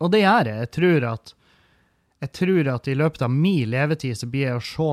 [0.03, 0.63] Og det gjør jeg.
[0.65, 1.35] Jeg tror at
[2.25, 4.89] jeg tror at i løpet av min levetid så blir jeg å se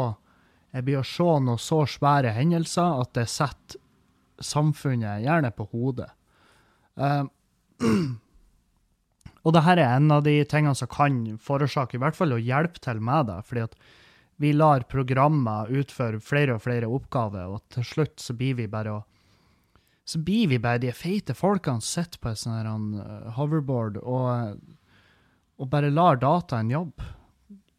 [0.73, 3.79] jeg blir å se noen så svære hendelser at det setter
[4.43, 6.09] samfunnet gjerne på hodet.
[6.97, 7.23] Eh,
[9.45, 12.41] og det her er en av de tingene som kan forårsake, i hvert fall å
[12.41, 13.77] hjelpe til med det, fordi at
[14.41, 18.97] vi lar programmer utføre flere og flere oppgaver, og til slutt så blir vi bare
[18.97, 19.03] å
[20.05, 24.57] så blir vi bare de feite folkene sitter på et sånt uh, hoverboard og,
[25.59, 27.07] og bare lar dataen jobbe.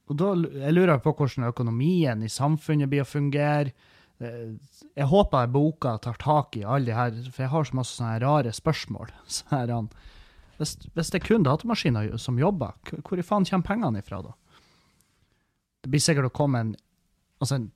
[0.08, 0.30] Og da
[0.66, 3.72] jeg lurer på hvordan økonomien i samfunnet blir å fungere.
[4.20, 4.50] Eh,
[4.94, 8.18] Jeg håper boka tar tak i alle de her, for jeg har så masse sånne
[8.22, 9.12] rare spørsmål.
[9.26, 9.72] Så her,
[10.58, 14.34] hvis, hvis det er kun datamaskiner som jobber, hvor i faen kommer pengene ifra da?
[15.82, 16.74] Det blir sikkert å komme en,
[17.40, 17.70] altså en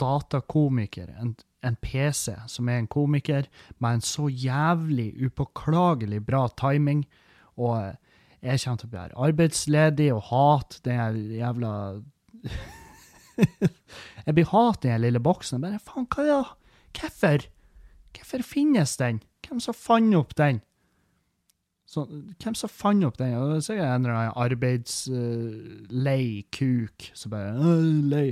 [0.00, 7.04] datakomiker, en, en PC som er en komiker, med en så jævlig upåklagelig bra timing,
[7.58, 7.94] og
[8.42, 11.72] jeg kommer til å bli arbeidsledig og hate den jævla
[14.26, 15.58] Jeg blir hat den lille boksen.
[15.58, 16.46] Jeg bare, faen, hva er det?
[16.98, 17.38] Hvorfor?
[18.16, 19.16] Hvorfor finnes den?
[19.46, 20.56] Hvem som fant opp den?
[21.88, 22.04] Så,
[22.42, 23.32] hvem som fant opp den?
[23.32, 28.28] Det er sikkert en eller annen arbeidslei kuk som bare uh, Lei.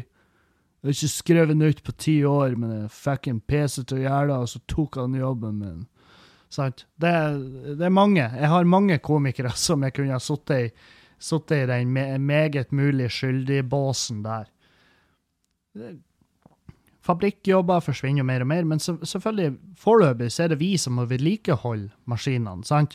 [0.86, 4.02] Jeg har ikke skrevet nytt på ti år, men jeg fikk en PC til å
[4.04, 5.80] gjøre det, og så tok han jobben min.
[6.54, 6.84] Sant?
[6.94, 7.10] Det,
[7.80, 8.22] det er mange.
[8.22, 10.68] Jeg har mange komikere som jeg kunne ha sittet i,
[11.56, 14.46] i den me meget mulig skyldig-båsen der.
[17.06, 21.08] Fabrikkjobber forsvinner jo mer og mer, men selvfølgelig, foreløpig så er det vi som må
[21.10, 22.94] vedlikeholde maskinene, sant?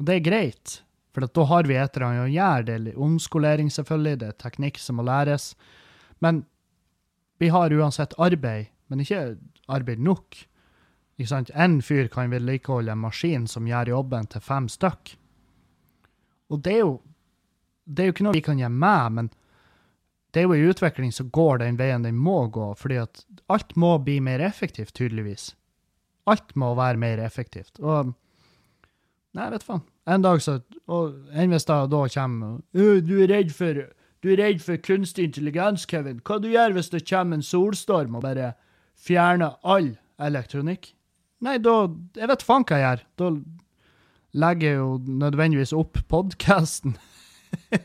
[0.00, 0.78] Og det er greit,
[1.12, 2.66] for da har vi et eller annet å gjøre.
[2.70, 5.52] Det er omskolering, selvfølgelig, det er teknikk som må læres.
[6.24, 6.46] Men
[7.42, 9.36] vi har uansett arbeid, men ikke
[9.72, 10.36] arbeid nok.
[11.18, 11.50] Ikke sant?
[11.54, 15.16] En fyr kan vedlikeholde en maskin som gjør jobben til fem stykk.
[16.52, 17.00] Og det er jo
[17.84, 19.30] det er jo ikke noe vi kan gjøre med, men
[20.32, 23.74] det er jo en utvikling som går den veien den må gå, fordi at alt
[23.76, 25.50] må bli mer effektivt, tydeligvis.
[26.30, 27.80] Alt må være mer effektivt.
[27.82, 28.14] Og
[29.32, 29.80] Nei, vet faen.
[30.04, 30.58] En dag så
[30.92, 33.78] Og enn hvis da, da kommer «Øh, Du er redd for
[34.22, 36.20] Du er redd for kunstig intelligens, Kevin.
[36.22, 38.52] Hva du gjør hvis det kommer en solstorm og bare
[39.02, 40.94] fjerner all elektronikk?
[41.42, 43.00] Nei, da Jeg vet faen hva jeg gjør.
[43.18, 43.34] Da
[44.44, 46.96] legger jeg jo nødvendigvis opp podkasten.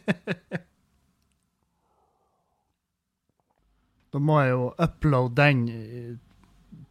[4.13, 6.15] da må jeg jo uploade den eh,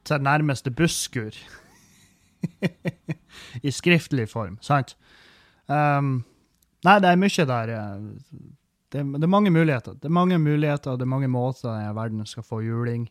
[0.04, 1.30] til nærmeste busskur.
[3.62, 4.96] I skriftlig form, sant?
[5.70, 6.24] Um,
[6.84, 7.70] nei, det er mye der.
[8.92, 9.96] Det, det er mange muligheter.
[9.98, 13.08] Det er mange muligheter, det er mange måter denne verden skal få juling.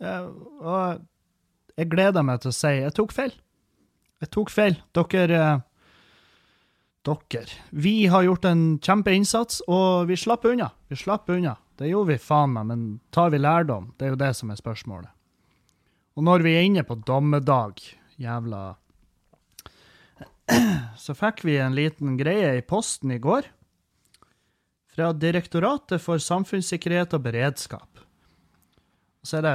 [0.00, 0.28] Eh,
[0.60, 1.00] og
[1.76, 3.34] jeg gleder meg til å si jeg tok feil.
[4.20, 4.78] Jeg tok feil.
[4.96, 5.66] Dere eh,
[7.06, 7.46] Dere.
[7.70, 10.68] Vi har gjort en kjempeinnsats, og vi slapp unna.
[10.92, 11.54] Vi slapp unna.
[11.80, 12.82] Det gjorde vi faen meg, men
[13.14, 13.94] tar vi lærdom?
[13.96, 15.08] Det er jo det som er spørsmålet.
[16.18, 17.80] Og når vi er inne på dommedag,
[18.20, 18.74] jævla
[21.00, 23.48] Så fikk vi en liten greie i posten i går.
[25.00, 28.02] Fra Direktoratet for samfunnssikkerhet og beredskap.
[29.24, 29.52] Så er det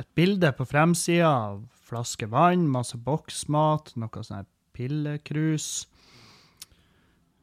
[0.00, 5.84] et bilde på fremsida av flaske vann, masse boksmat, noe sånn pillekrus.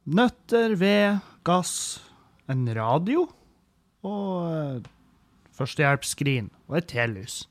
[0.10, 2.02] Nøtter, ved, gass,
[2.50, 3.28] en radio
[4.02, 4.92] og eh,
[5.54, 7.44] førstehjelpsskrin og et telys.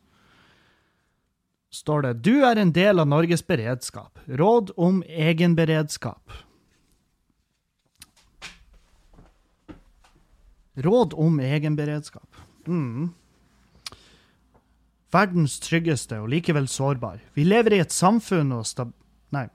[1.70, 4.18] Står det 'Du er en del av Norges beredskap.
[4.26, 6.42] Råd om egenberedskap'.
[10.74, 12.36] Råd om egenberedskap.
[12.66, 13.10] Mm.
[15.12, 17.20] Verdens tryggeste og likevel sårbar.
[17.36, 18.94] Vi lever i et samfunn og stab...
[19.36, 19.46] Nei,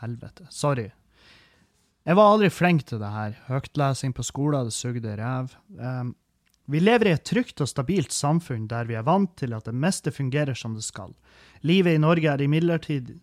[0.00, 0.48] helvete.
[0.50, 0.88] Sorry.
[2.06, 3.36] Jeg var aldri flink til det her.
[3.46, 5.54] Høytlesing på skolen, det sugde ræv.
[5.78, 6.14] Um,
[6.66, 9.74] vi lever i et trygt og stabilt samfunn der vi er vant til at det
[9.74, 11.14] meste fungerer som det skal.
[11.62, 13.14] Livet i Norge er imidlertid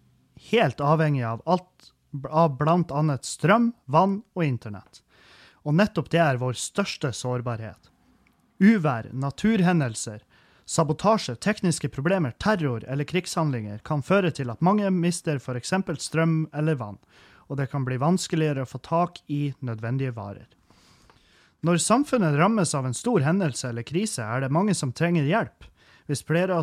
[0.52, 1.92] helt avhengig av alt
[2.30, 5.02] av blant annet strøm, vann og internett.
[5.64, 7.90] Og nettopp det er vår største sårbarhet.
[8.64, 10.24] Uvær, naturhendelser,
[10.66, 15.74] sabotasje, tekniske problemer, terror eller krigshandlinger kan føre til at mange mister f.eks.
[16.00, 17.00] strøm eller vann,
[17.48, 20.48] og det kan bli vanskeligere å få tak i nødvendige varer.
[21.64, 25.70] Når samfunnet rammes av en stor hendelse eller krise, er det mange som trenger hjelp.
[26.12, 26.58] Hvis flere,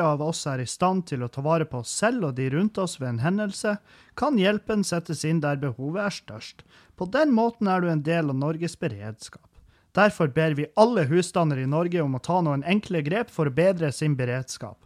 [0.00, 2.80] av oss er i stand til å ta vare på oss selv og de rundt
[2.80, 3.76] oss ved en hendelse,
[4.16, 6.64] kan hjelpen settes inn der behovet er størst.
[6.96, 9.50] På den måten er du en del av Norges beredskap.
[9.94, 13.54] Derfor ber vi alle husstander i Norge om å ta noen enkle grep for å
[13.54, 14.80] bedre sin beredskap.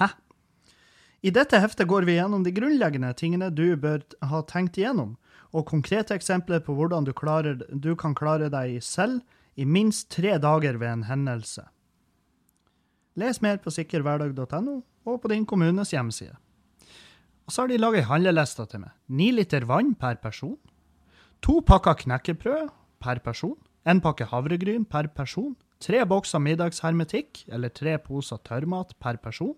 [0.00, 0.08] Hæ?
[1.22, 5.14] I dette heftet går vi gjennom de grunnleggende tingene du bør ha tenkt igjennom,
[5.54, 9.22] og konkrete eksempler på hvordan du, klarer, du kan klare deg selv
[9.54, 11.68] i minst tre dager ved en hendelse.
[13.14, 16.34] Les mer på sikkerhverdag.no og på din kommunes hjemmeside.
[17.44, 18.94] Og så har de laget ei handleliste til meg.
[19.08, 20.56] Ni liter vann per person.
[21.44, 22.70] To pakker knekkebrød
[23.04, 23.56] per person.
[23.84, 25.52] En pakke havregryn per person.
[25.84, 29.52] Tre bokser middagshermetikk, eller tre poser tørrmat per person.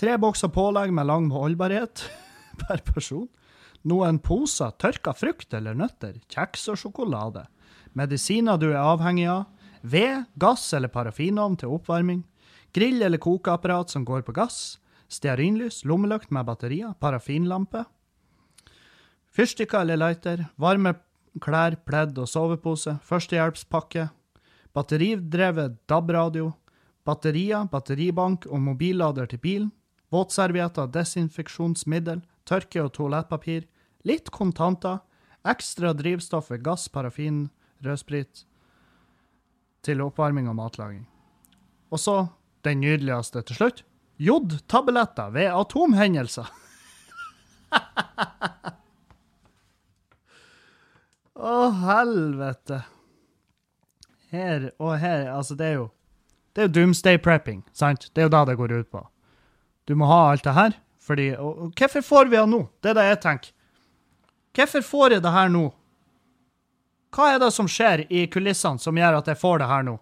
[0.00, 2.06] Tre bokser pålegg med lang holdbarhet
[2.62, 3.28] per person.
[3.84, 7.44] Noen poser tørka frukt eller nøtter, kjeks og sjokolade.
[7.98, 9.50] Medisiner du er avhengig av.
[9.82, 12.22] Ved, gass eller parafinovn til oppvarming.
[12.72, 14.78] Grill eller kokeapparat som går på gass.
[15.12, 17.84] Stearinlys, lommelykt med batterier, parafinlampe.
[19.32, 20.46] Fyrstikker eller lighter.
[20.60, 20.94] Varme
[21.40, 22.98] klær, pledd og sovepose.
[23.04, 24.08] Førstehjelpspakke.
[24.72, 26.46] batteridrevet DAB-radio,
[27.04, 29.72] batterier, batteribank og mobillader til bilen,
[30.08, 33.66] våtservietter, desinfeksjonsmiddel, tørke og toalettpapir,
[34.08, 35.02] litt kontanter,
[35.44, 37.50] ekstra drivstoff ved gass, parafin,
[37.84, 38.46] rødsprit
[39.84, 41.04] til oppvarming og matlaging.
[41.92, 42.16] Og så
[42.64, 43.84] den nydeligste til slutt.
[44.16, 46.48] Jod-tabletter ved atomhendelser.
[51.34, 52.82] Å, helvete.
[54.32, 55.88] Her og her, altså det er jo
[56.52, 58.10] Det er jo doomsday prepping, sant?
[58.12, 59.00] Det er jo det det går ut på.
[59.88, 62.62] Du må ha alt det her, fordi Og, og hvorfor får vi det nå?
[62.80, 63.52] Det er det jeg tenker.
[64.52, 65.70] Hvorfor får jeg det her nå?
[67.12, 69.98] Hva er det som skjer i kulissene som gjør at jeg får det her nå?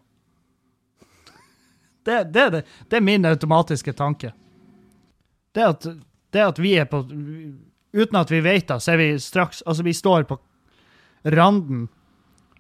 [2.04, 4.32] Det, det, det, det er min automatiske tanke.
[5.54, 5.86] Det at,
[6.32, 7.04] det at vi er på
[7.90, 10.36] Uten at vi vet det, så er vi straks Altså, vi står på
[11.26, 11.88] randen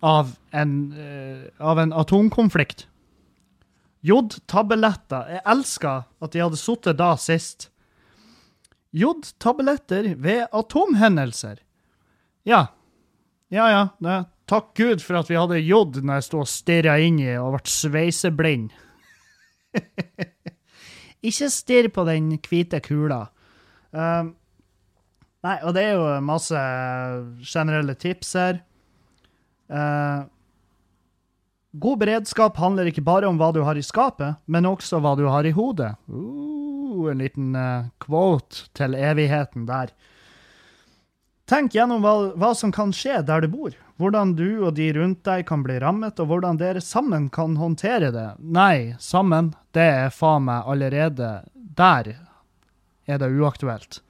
[0.02, 2.86] av en, eh, av en atomkonflikt.
[4.00, 5.28] Jod-tabletter.
[5.36, 7.68] Jeg elsker at de hadde sittet da sist.
[8.96, 11.60] Jod-tabletter ved atomhendelser.
[12.48, 12.66] Ja.
[13.52, 14.24] Ja, ja.
[14.50, 17.54] Takk Gud for at vi hadde jod når jeg sto og stirra inn i og
[17.54, 18.72] ble sveiseblind.
[21.28, 23.26] Ikke stirr på den hvite kula.
[23.90, 24.34] Um,
[25.44, 26.60] nei, og det er jo masse
[27.44, 28.60] generelle tips her.
[29.70, 30.24] Uh,
[31.80, 35.26] god beredskap handler ikke bare om hva du har i skapet, men også hva du
[35.28, 35.92] har i hodet.
[36.08, 39.92] Uh, en liten uh, quote til evigheten der.
[41.50, 43.74] Tenk gjennom hva, hva som kan skje der du bor.
[44.00, 48.12] Hvordan du og de rundt deg kan bli rammet, og hvordan dere sammen kan håndtere
[48.14, 48.28] det.
[48.38, 52.12] Nei, sammen, det er faen meg allerede Der
[53.06, 54.00] er det uaktuelt.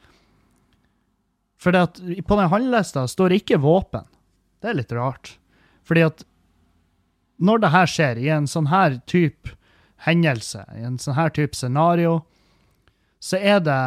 [1.60, 4.06] For på den handlelista står ikke våpen.
[4.60, 5.36] Det er litt rart.
[5.84, 6.24] Fordi at
[7.40, 9.54] når det her skjer, i en sånn her type
[10.04, 12.20] hendelse, i en sånn her type scenario,
[13.20, 13.80] så er det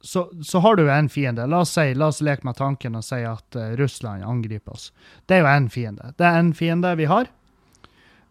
[0.00, 1.46] så, så har du en fiende.
[1.46, 4.88] La oss, si, la oss leke med tanken og si at uh, Russland angriper oss.
[5.28, 6.12] Det er jo en fiende.
[6.16, 7.28] Det er en fiende vi har.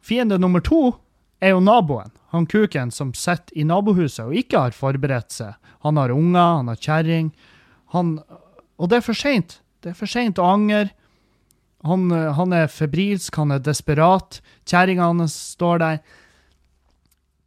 [0.02, 0.96] Fiende nummer to
[1.40, 2.12] er jo naboen.
[2.34, 5.56] Han kuken som sitter i nabohuset og ikke har forberedt seg.
[5.86, 7.32] Han har unger, han har kjerring.
[7.96, 9.60] Og det er for seint.
[9.82, 10.90] Det er for seint å angre.
[11.88, 14.42] Han, eh, han er febrilsk, han er desperat.
[14.68, 16.02] Kjerringa hans står der.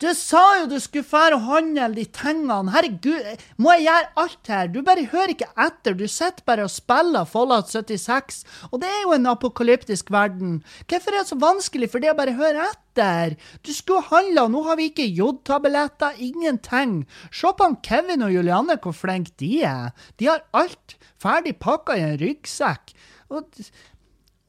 [0.03, 2.73] Du sa jo du skulle fære og handle de tingene.
[2.75, 4.71] Herregud, må jeg gjøre alt her?
[4.75, 5.95] Du bare hører ikke etter.
[5.95, 8.41] Du sitter bare og spiller Fallout 76.
[8.73, 10.57] Og det er jo en apokalyptisk verden.
[10.91, 13.37] Hvorfor er det så vanskelig for det å bare høre etter?
[13.62, 17.05] Du skulle handle, og nå har vi ikke jodtabletter, ingenting.
[17.31, 19.95] Se på han Kevin og Julianne, hvor flinke de er.
[20.19, 22.91] De har alt ferdig pakka i en ryggsekk.
[23.31, 23.62] Og,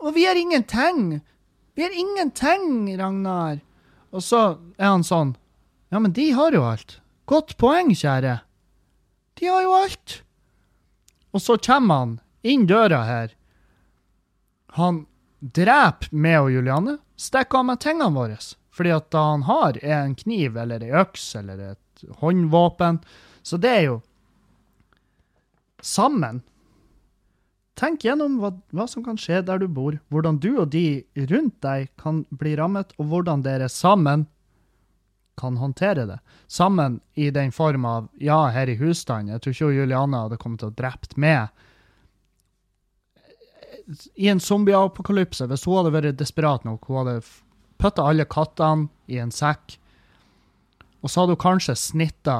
[0.01, 1.21] og vi har ingenting.
[1.77, 3.61] Vi har ingenting, Ragnar.
[4.13, 4.43] Og så
[4.81, 5.37] er han sånn
[5.93, 6.95] ja, men de har jo alt.
[7.29, 8.39] Godt poeng, kjære.
[9.37, 10.15] De har jo alt.
[11.33, 13.35] Og så kommer han inn døra her.
[14.79, 15.03] Han
[15.37, 18.39] dreper meg og Juliane, stikker av med tingene våre.
[18.73, 22.97] Fordi at det han har, er en kniv eller ei øks eller et håndvåpen.
[23.45, 24.01] Så det er jo
[25.83, 26.39] Sammen.
[27.75, 31.57] Tenk gjennom hva, hva som kan skje der du bor, hvordan du og de rundt
[31.65, 34.23] deg kan bli rammet, og hvordan dere sammen
[35.39, 36.19] kan håndtere det.
[36.47, 39.33] Sammen i den form av ja, her i husstanden.
[39.33, 41.49] Jeg tror ikke Juliana hadde kommet til å drept meg.
[44.15, 47.17] I en zombieapokalypse, hvis hun hadde vært desperat nok, hun hadde
[47.81, 49.77] putta alle kattene i en sekk,
[51.03, 52.37] og så hadde hun kanskje snitta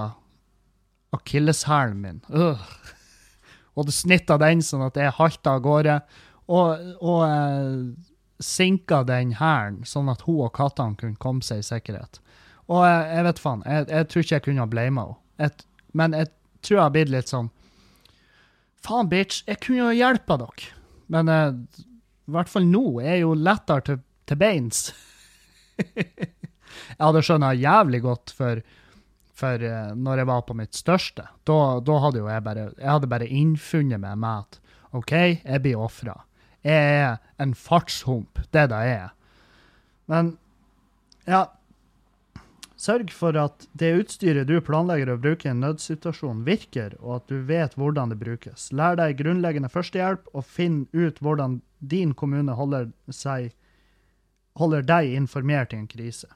[1.14, 2.22] akilleshælen min.
[2.30, 2.62] Øh.
[3.74, 5.98] Hun hadde snitta den sånn at jeg halta av gårde,
[6.54, 7.78] og, og eh,
[8.44, 12.20] sinka den hælen sånn at hun og kattene kunne komme seg i sikkerhet.
[12.72, 15.08] Og jeg, jeg vet faen, jeg, jeg, tror ikke jeg kunne ha blama
[15.42, 15.66] henne.
[15.94, 16.30] Men jeg
[16.64, 17.52] tror jeg har blitt litt sånn
[18.84, 20.72] Faen, bitch, jeg kunne jo hjelpa dere.
[21.14, 21.52] Men eh,
[22.28, 24.82] i hvert fall nå er jeg jo lettere til, til beins.
[25.96, 28.60] jeg hadde skjønna jævlig godt for,
[29.40, 31.30] for uh, når jeg var på mitt største.
[31.48, 34.60] Da, da hadde jo jeg bare Jeg hadde bare innfunnet meg med at
[35.00, 36.20] OK, jeg blir ofra.
[36.64, 38.44] Jeg er en fartshump.
[38.52, 39.14] Det er det jeg er.
[40.12, 40.36] Men
[41.24, 41.46] ja,
[42.84, 47.30] Sørg for at det utstyret du planlegger å bruke i en nødsituasjon, virker, og at
[47.32, 48.72] du vet hvordan det brukes.
[48.76, 53.54] Lær deg grunnleggende førstehjelp, og finn ut hvordan din kommune holder, seg,
[54.60, 56.28] holder deg informert i en krise.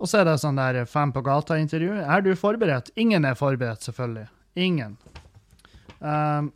[0.00, 2.00] Og så er det sånn der Fem på gata-intervju.
[2.00, 2.88] Er du forberedt?
[2.96, 4.26] Ingen er forberedt, selvfølgelig.
[4.56, 4.96] Ingen.
[6.00, 6.48] Um,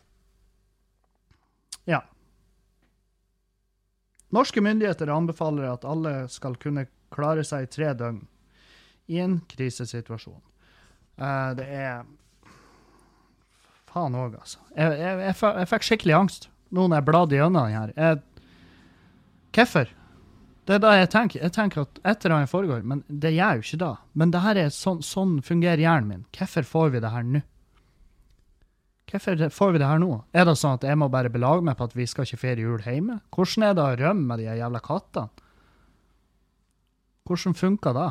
[1.85, 2.01] ja.
[4.35, 8.23] Norske myndigheter anbefaler at alle skal kunne klare seg i tre døgn
[9.13, 10.41] i en krisesituasjon.
[11.17, 12.07] Uh, det er
[13.97, 14.61] Faen òg, altså.
[14.75, 18.19] Jeg, jeg, jeg, jeg fikk skikkelig angst nå når jeg bladde gjennom den her.
[19.57, 19.93] Hvorfor?
[20.67, 21.43] Det er da jeg tenker.
[21.47, 23.93] Jeg tenker at etter annet foregår, men det gjør jo ikke det.
[24.19, 26.25] Men det her er sånn, sånn fungerer hjernen min.
[26.35, 27.43] Hvorfor får vi det her nå?
[29.07, 30.11] Hvorfor får vi det her nå?
[30.35, 32.65] Er det sånn at jeg må bare belage meg på at vi skal ikke feire
[32.65, 33.21] jul hjemme?
[33.31, 35.46] Hvordan er det å rømme med de jævla kattene?
[37.27, 38.11] Hvordan funker det?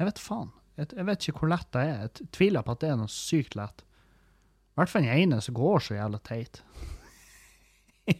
[0.00, 0.50] Jeg vet faen.
[0.80, 1.96] Jeg, vet ikke hvor lett det er.
[2.06, 3.78] Jeg tviler på at det er noe sykt lett.
[3.84, 6.54] I hvert fall den ene som går så jævla teit.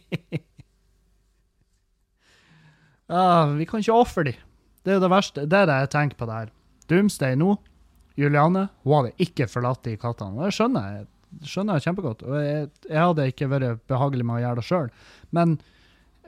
[3.09, 4.37] ah, vi kan ikke ofre dem.
[4.81, 5.39] Det er jo det verste.
[5.49, 6.47] Det er det jeg tenker på der.
[6.91, 7.51] Doomsday nå.
[8.19, 10.37] Juliane hun hadde ikke forlatt de kattene.
[10.37, 11.03] Og det skjønner jeg.
[11.47, 12.21] Skjønner jeg kjempegodt.
[12.27, 14.89] Og jeg, jeg hadde ikke vært behagelig med å gjøre det sjøl.
[15.33, 15.47] Men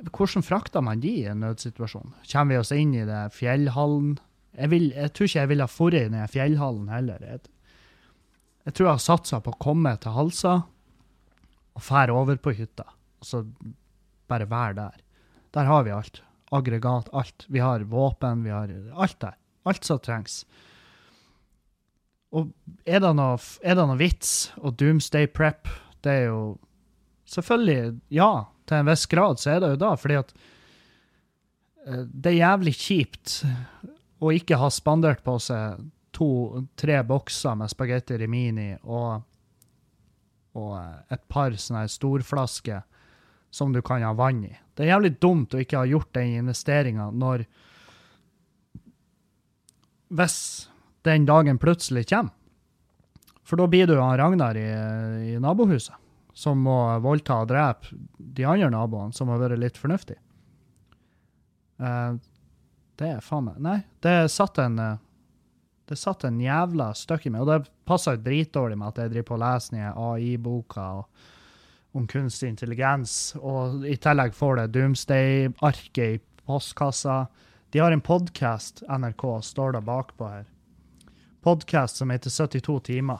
[0.02, 2.14] hvordan frakter man de i en nødsituasjon?
[2.32, 4.18] Kommer vi oss inn i det fjellhallen?
[4.54, 7.24] Jeg, vil, jeg tror ikke jeg ville dratt i fjellhallen heller.
[7.24, 7.46] Jeg,
[8.66, 10.58] jeg tror jeg har satsa på å komme til Halsa
[11.74, 12.86] og fære over på hytta.
[13.22, 13.44] Og så
[14.30, 15.00] bare være der.
[15.54, 16.22] Der har vi alt.
[16.54, 17.46] Aggregat, alt.
[17.50, 19.38] Vi har våpen, vi har alt der.
[19.66, 20.44] Alt som trengs.
[22.34, 22.50] Og
[22.86, 25.70] er det noe, er det noe vits og doomsday prep?
[26.04, 26.44] Det er jo
[27.34, 28.46] Selvfølgelig, ja.
[28.68, 30.32] Til en viss grad så er det jo da, fordi at
[31.88, 33.36] eh, det er jævlig kjipt
[34.24, 35.84] å ikke ha spandert på seg
[36.14, 39.24] to-tre bokser med spagetti rimini og,
[40.60, 42.84] og eh, et par sånne storflasker
[43.54, 44.54] som du kan ha vann i.
[44.74, 47.46] Det er jævlig dumt å ikke ha gjort den investeringa når
[50.14, 50.70] Hvis
[51.06, 52.34] den dagen plutselig kommer.
[53.44, 54.68] For da blir du han Ragnar i,
[55.34, 55.96] i nabohuset,
[56.34, 60.22] som må voldta og drepe de andre naboene, som har vært litt fornuftige.
[61.82, 62.18] Uh,
[63.02, 65.00] det er faen meg Nei, det satt en uh,
[65.90, 69.30] Det satt en jævla støkk i meg, og det passa dritdårlig med at jeg driver
[69.34, 70.86] på leser nye AI-boka
[71.94, 77.28] om kunstig intelligens, og i tillegg får det Doomsday-arket i postkassa.
[77.70, 80.48] De har en podkast, NRK, står da bakpå her.
[81.46, 83.20] Podkast som heter 72 timer,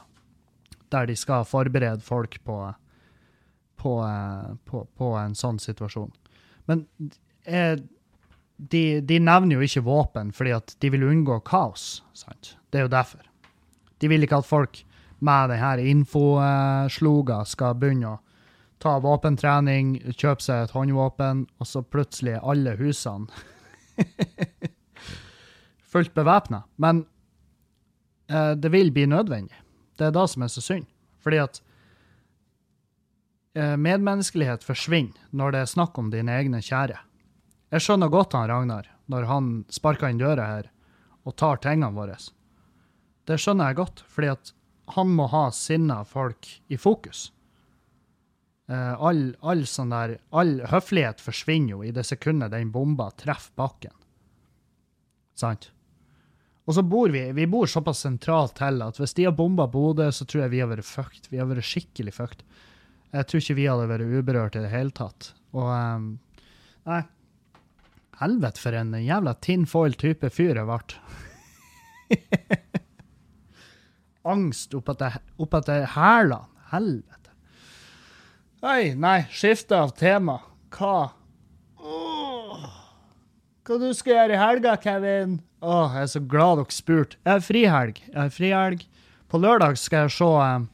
[0.90, 2.58] der de skal forberede folk på,
[3.84, 3.94] på,
[4.64, 6.12] på, på en sånn situasjon.
[6.70, 6.86] Men
[7.44, 7.76] eh,
[8.56, 12.02] de, de nevner jo ikke våpen fordi at de vil unngå kaos.
[12.16, 12.54] Sant?
[12.72, 13.24] Det er jo derfor.
[14.00, 14.80] De vil ikke at folk
[15.24, 18.20] med denne infosloga skal begynne å
[18.82, 23.30] ta våpentrening, kjøpe seg et håndvåpen, og så plutselig er alle husene
[25.92, 26.64] fullt bevæpna.
[26.76, 27.04] Men
[28.28, 29.56] eh, det vil bli nødvendig.
[29.96, 30.90] Det er det som er så synd.
[31.24, 31.62] Fordi at
[33.54, 36.96] medmenneskelighet forsvinner når det er snakk om dine egne kjære.
[37.74, 40.70] Jeg skjønner godt han Ragnar når han sparker inn døra her
[41.24, 42.16] og tar tingene våre.
[43.24, 44.52] Det skjønner jeg godt, fordi at
[44.96, 47.30] han må ha sinna folk i fokus.
[48.68, 53.56] Eh, all, all sånn der, all høflighet forsvinner jo i det sekundet den bomba treffer
[53.60, 53.94] bakken.
[55.36, 55.70] Sant?
[56.64, 60.06] Og så bor vi vi bor såpass sentralt til at hvis de har bomba Bodø,
[60.12, 61.28] så tror jeg vi har vært fucked.
[61.32, 62.44] Vi har vært skikkelig fucked.
[63.14, 65.32] Jeg tror ikke vi hadde vært uberørt i det hele tatt.
[65.54, 66.06] Og um,
[66.88, 67.02] Nei.
[68.20, 70.78] Helvete, for en jævla tinfoil-type fyr jeg ble.
[74.34, 76.46] Angst opp etter, opp etter hælene.
[76.70, 77.34] Helvete.
[78.64, 80.38] Oi, nei, skifte av tema.
[80.74, 81.12] Hva?
[83.64, 85.38] Hva du skal gjøre i helga, Kevin?
[85.64, 87.18] Å, jeg er så glad dere spurte.
[87.22, 88.00] Jeg har frihelg.
[88.10, 88.86] Jeg har frihelg.
[89.32, 90.66] På lørdag skal jeg se eh,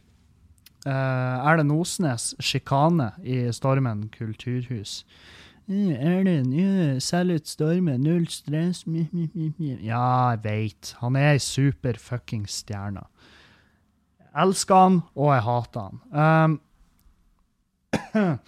[0.89, 5.05] Erlend Osnes' 'Sjikane' i Stormen kulturhus.
[5.69, 9.77] Mm, Erlend, ja, selg ut Stormen, null stress mi, mi, mi.
[9.85, 10.95] Ja, jeg veit.
[11.01, 13.05] Han er ei super fuckings stjerne.
[14.35, 16.01] Elsker han, og jeg hater han.
[16.11, 16.61] Um,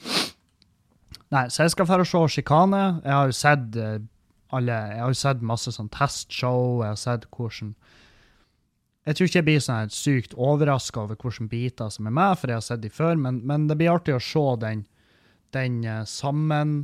[1.32, 2.82] Nei, så jeg skal for å se Sjikane.
[3.04, 4.00] Jeg har jo sett eh,
[4.52, 6.82] alle Jeg har jo sett masse sånn testshow.
[6.82, 7.72] Jeg har sett hvordan
[9.02, 12.52] Jeg tror ikke jeg blir sånn sykt overraska over hvilke biter som er med, for
[12.52, 14.84] jeg har sett de før, men, men det blir artig å se den,
[15.54, 16.82] den eh, sammen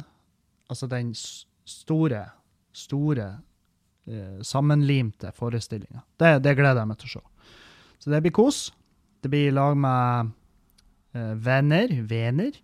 [0.69, 2.19] Altså den store,
[2.77, 3.29] store
[4.05, 6.03] eh, sammenlimte forestillinga.
[6.21, 7.23] Det, det gleder jeg meg til å se.
[8.05, 8.59] Så det blir kos.
[9.25, 10.35] Det blir i lag med
[11.17, 11.95] eh, venner.
[12.05, 12.61] Venner.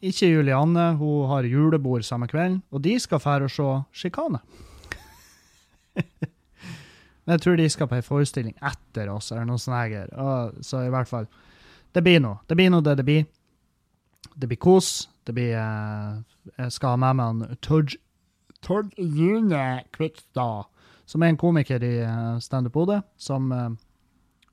[0.00, 3.68] Ikke Julianne, hun har julebord samme kvelden, og de skal fære og se
[4.00, 4.40] Sjikane.
[7.26, 9.76] Men jeg tror de skal på ei forestilling etter oss, eller noe sånt.
[9.76, 10.08] her.
[10.14, 11.26] Og, så i hvert fall
[11.92, 12.38] Det blir noe.
[12.46, 13.26] Det blir noe det det blir.
[14.36, 15.08] Det blir kos.
[15.26, 16.18] Det blir eh,
[16.58, 17.96] Jeg skal ha med meg han Tord
[18.66, 20.64] Tord June Kvikstad,
[21.04, 23.70] som er en komiker i uh, Standup Bodø, som eh,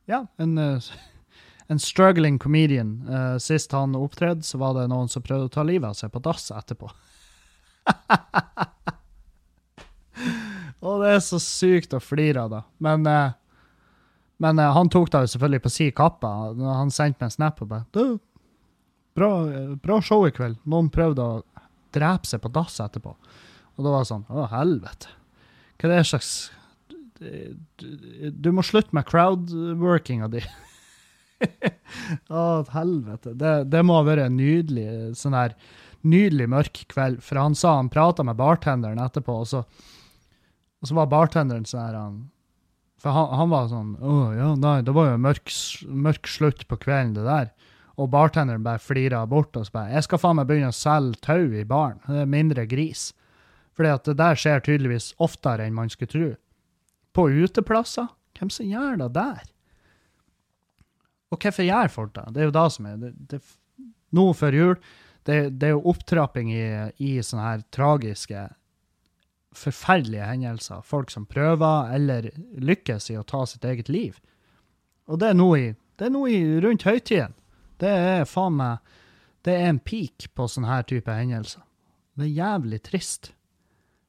[0.06, 0.84] Ja, en, eh,
[1.68, 3.02] en struggling comedian.
[3.10, 6.14] Uh, sist han opptredde, så var det noen som prøvde å ta livet av seg
[6.14, 6.92] på dass etterpå.
[10.84, 12.62] Og det er så sykt å flire av det.
[12.84, 13.36] Men, eh,
[14.44, 16.32] men eh, han tok det jo selvfølgelig på si kappe.
[16.60, 18.18] Han sendte meg en snap og bare du,
[19.18, 19.32] bra,
[19.84, 20.60] bra show i kveld.
[20.70, 21.44] Noen prøvde å
[21.96, 23.16] drepe seg på dass etterpå.
[23.74, 25.14] Og da var det sånn Å, helvete.
[25.80, 26.34] Hva er det slags
[27.18, 27.88] Du,
[28.30, 30.44] du må slutte med crowdworkinga di.
[32.30, 33.34] Å, helvete.
[33.40, 35.56] Det, det må ha vært en nydelig sånn her
[36.04, 37.22] nydelig mørk kveld.
[37.24, 39.64] For han sa han prata med bartenderen etterpå, og så,
[40.84, 42.16] og så var bartenderen sånn han,
[43.00, 45.54] For han, han var sånn Å ja, nei, det var jo mørk,
[45.88, 47.54] mørk slutt på kvelden, det der.
[47.96, 51.22] Og bartenderen bare flira bort og så bare Jeg skal faen meg begynne å selge
[51.24, 52.02] tau i baren.
[52.04, 53.12] Det er mindre gris.
[53.78, 56.30] Fordi at det der skjer tydeligvis oftere enn man skulle tro.
[57.16, 58.12] På uteplasser?
[58.38, 59.44] Hvem som gjør det der?
[61.32, 62.26] Og hvorfor gjør folk det?
[62.34, 63.40] Det er jo det som er det, det,
[64.14, 64.76] Nå før jul,
[65.26, 66.66] det, det er jo opptrapping i,
[67.02, 68.44] i sånne her tragiske,
[69.58, 70.82] forferdelige hendelser.
[70.86, 74.18] Folk som prøver eller lykkes i å ta sitt eget liv.
[75.12, 77.36] Og det er nå i, i rundt høytiden.
[77.82, 78.94] Det er faen meg
[79.44, 81.64] Det er en peak på sånne her type hendelser.
[82.16, 83.34] Det er jævlig trist.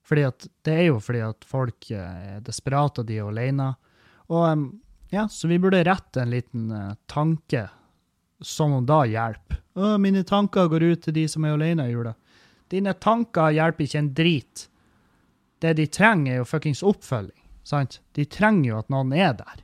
[0.04, 3.72] Fordi at, det er jo fordi at folk eh, er desperate, de er alene.
[4.30, 4.68] Og
[5.10, 7.64] ja, så vi burde rette en liten eh, tanke
[8.44, 9.62] som om da hjelper.
[9.74, 12.14] Å, mine tanker går ut til de som er alene i jula.
[12.70, 14.66] Dine tanker hjelper ikke en drit.
[15.64, 17.40] Det de trenger, er jo fuckings oppfølging.
[17.64, 18.02] Sant?
[18.12, 19.62] De trenger jo at noen er der.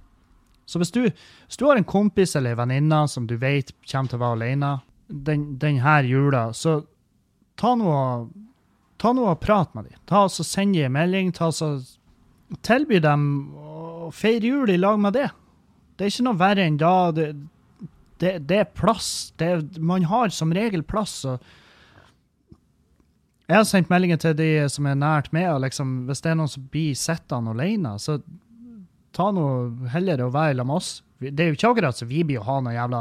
[0.64, 4.08] Så hvis du, hvis du har en kompis eller en venninne som du vet kommer
[4.08, 4.70] til å være alene
[5.10, 6.80] den, den jula, så
[7.60, 7.90] ta nå
[9.00, 9.98] ta noe og prat med dem.
[10.08, 11.32] Ta og Send dem en melding.
[11.32, 11.72] ta og så
[12.66, 15.28] Tilby dem å feire jul i lag med det.
[15.96, 17.12] Det er ikke noe verre enn da.
[17.14, 17.28] Det,
[18.18, 19.32] det, det er plass.
[19.38, 21.24] Det, man har som regel plass.
[21.24, 21.38] og
[23.50, 26.36] jeg har sendt meldinger til de som er nært med, og liksom, hvis det er
[26.38, 28.20] noen som blir sittende alene, så
[29.16, 29.46] ta nå
[29.90, 30.90] heller og være sammen med oss.
[31.20, 33.00] Det er jo ikke akkurat så vi blir å ha noe jævla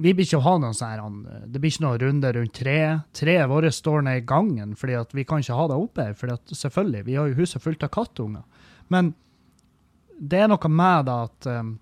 [0.00, 1.14] Vi blir ikke å ha noen sånn
[1.48, 3.06] Det blir ikke noen runde rundt treet.
[3.16, 6.14] Treet vårt står ned i gangen, fordi at vi kan ikke ha det oppe her.
[6.14, 8.42] fordi selvfølgelig, vi har jo huset fullt av kattunger.
[8.88, 9.14] Men
[10.18, 11.78] det er noe med da at um,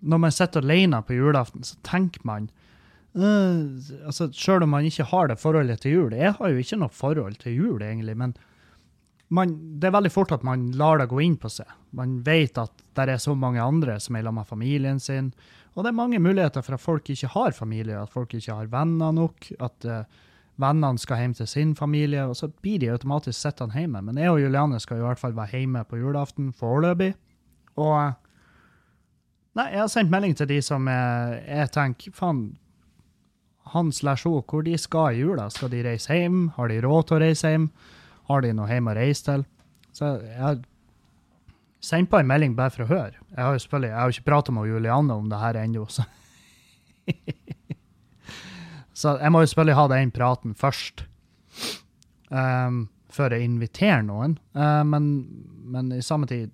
[0.00, 2.48] når man sitter alene på julaften, så tenker man
[3.14, 6.78] øh, altså Selv om man ikke har det forholdet til jul Jeg har jo ikke
[6.78, 8.36] noe forhold til jul, egentlig, men
[9.30, 11.68] man, det er veldig fort at man lar det gå inn på seg.
[11.94, 15.28] Man vet at det er så mange andre som er sammen med familien sin.
[15.74, 18.72] Og det er mange muligheter for at folk ikke har familie, at folk ikke har
[18.72, 20.02] venner nok, at uh,
[20.60, 24.02] vennene skal hjem til sin familie, og så blir de automatisk sittende hjemme.
[24.02, 27.14] Men jeg og Juliane skal i hvert fall være hjemme på julaften foreløpig.
[27.78, 28.18] Og eh,
[29.58, 32.44] Nei, jeg har sendt melding til de som jeg, jeg tenker Faen,
[33.74, 35.48] han slash hun, hvor de skal i jula?
[35.50, 36.48] Skal de reise hjem?
[36.56, 37.68] Har de råd til å reise hjem?
[38.30, 39.44] Har de noe hjem å reise til?
[39.94, 40.58] Så jeg har
[41.84, 43.16] sendt på en melding bare for å høre.
[43.34, 46.06] Jeg har jo selvfølgelig, jeg har ikke pratet med Juliane om det her ennå, så
[49.00, 51.06] Så jeg må jo selvfølgelig ha den praten først.
[52.28, 54.36] Um, før jeg inviterer noen.
[54.52, 55.06] Uh, men,
[55.72, 56.52] men i samme tid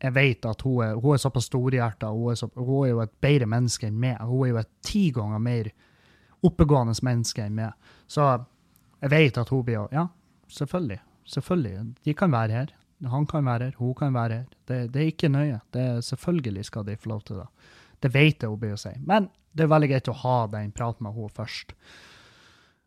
[0.00, 3.12] Jeg vet at hun er, hun er såpass storhjerta, hun, så, hun er jo et
[3.20, 4.20] bedre menneske enn meg.
[4.24, 5.70] Hun er jo et ti ganger mer
[6.46, 7.92] oppegående menneske enn meg.
[8.08, 8.24] Så
[9.00, 10.06] jeg vet at hun blir Ja,
[10.48, 11.00] selvfølgelig.
[11.30, 11.94] Selvfølgelig.
[12.04, 12.72] De kan være her.
[13.08, 14.46] Han kan være her, hun kan være her.
[14.68, 15.60] Det, det er ikke nøye.
[15.72, 17.46] Det er, selvfølgelig skal de få lov til det.
[18.02, 18.92] Det vet jeg hun blir å si.
[19.06, 21.72] Men det er veldig greit å ha den praten med henne først.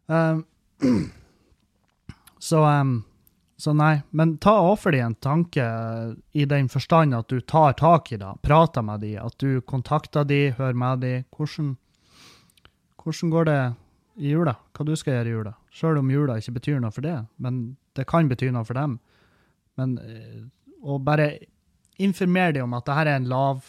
[0.08, 0.44] Um,
[2.50, 3.04] så, um,
[3.58, 7.76] så nei, men ta offer de en tanke eh, i den forstand at du tar
[7.80, 11.14] tak i det, prater med de, at du kontakter de, hører med de.
[11.38, 11.76] Hvordan,
[13.04, 13.60] hvordan går det
[14.18, 14.56] i jula?
[14.74, 15.54] Hva du skal gjøre i jula?
[15.74, 17.64] Selv om jula ikke betyr noe for det, men
[17.98, 18.98] det kan bety noe for dem.
[19.80, 20.44] Men eh,
[20.84, 21.32] å bare
[22.02, 23.62] informere dem om at det her er en lav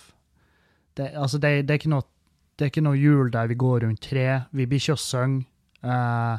[0.97, 2.07] det, altså det, det, er noe,
[2.55, 4.45] det er ikke noe jul der vi går rundt tre.
[4.55, 5.47] Vi blir ikke å synge.
[5.83, 6.37] Eh,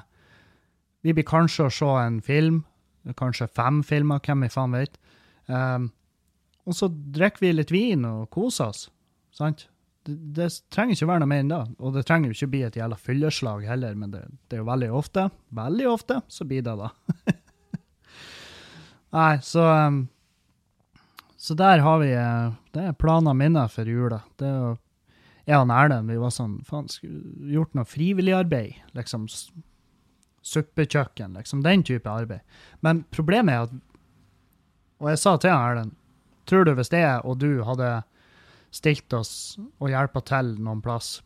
[1.06, 2.64] vi blir kanskje å se en film.
[3.14, 4.98] Kanskje fem filmer, hvem vi faen vet.
[5.46, 5.92] Um,
[6.66, 8.88] og så drikker vi litt vin og koser oss.
[9.36, 9.68] Sant?
[10.06, 11.62] Det, det trenger ikke være noe mer enn det.
[11.78, 14.72] Og det trenger jo ikke bli et jævla fylleslag heller, men det, det er jo
[14.72, 15.28] veldig ofte,
[15.58, 16.92] veldig ofte, så blir det da.
[19.16, 20.02] Nei, så um,
[21.38, 24.24] Så der har vi eh, Det er planene mine for jula.
[24.40, 24.74] Det er jo
[25.46, 28.82] jeg og Erlend vi var sånn Faen, skulle gjort noe frivilligarbeid?
[28.98, 29.28] Liksom
[30.46, 32.42] suppekjøkken, liksom den type arbeid.
[32.86, 33.76] Men problemet er at
[35.02, 35.96] Og jeg sa til Erlend
[36.46, 38.04] Tror du hvis jeg og du hadde
[38.76, 41.24] stilt oss og hjelpa til noen plass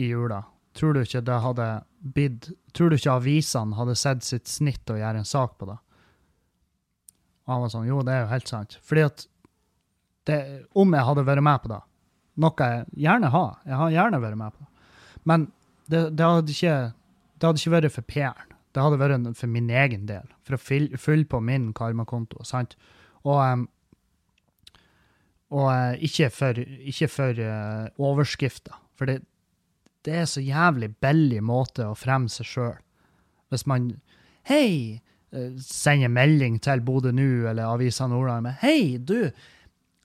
[0.00, 0.40] i jula,
[0.74, 1.68] tror du ikke det hadde
[2.16, 5.78] blitt Tror du ikke avisene hadde sett sitt snitt og gjøre en sak på det?
[7.44, 8.78] Og han var sånn Jo, det er jo helt sant.
[8.82, 9.26] Fordi at
[10.26, 10.38] det,
[10.74, 11.80] om jeg hadde vært med på det,
[12.40, 14.70] noe jeg gjerne har, jeg har gjerne vært med på det,
[15.28, 15.44] men
[15.84, 16.76] det, det, hadde, ikke,
[17.44, 18.52] det hadde ikke vært for PR-en.
[18.72, 20.60] Det hadde vært for min egen del, for å
[20.96, 22.72] fylle, på min karmakonto, sant?
[23.28, 23.66] Og,
[25.52, 29.18] og eh, ikke for, ikke for eh, overskrifter, for det,
[30.08, 32.78] det er så jævlig billig måte å fremme seg sjøl.
[33.52, 33.90] Hvis man
[34.48, 35.02] Hei!
[35.36, 39.28] eh, Sender melding til Bodø nå eller Avisa Nordland med Hei, du!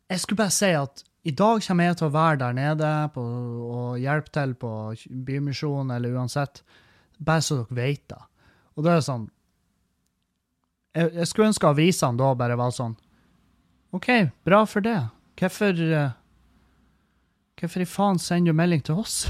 [0.09, 3.23] Jeg skulle bare si at i dag kommer jeg til å være der nede på,
[3.23, 4.75] og hjelpe til på
[5.25, 6.63] Bymisjonen eller uansett.
[7.19, 8.21] Bare så dere vet det.
[8.77, 9.27] Og da er det sånn
[10.95, 12.95] jeg, jeg skulle ønske avisene da bare var sånn
[13.93, 14.07] OK,
[14.45, 14.99] bra for det.
[15.39, 16.11] Hvorfor eh,
[17.59, 19.25] Hvorfor i faen sender du melding til oss?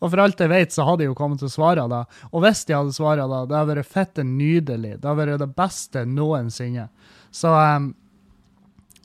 [0.00, 2.02] Og for alt jeg vet, så hadde de jo kommet til å svare da.
[2.32, 4.96] Og hvis de hadde svart da, det hadde vært fette nydelig.
[4.98, 6.88] Det hadde vært det beste noensinne.
[7.34, 7.94] Så um,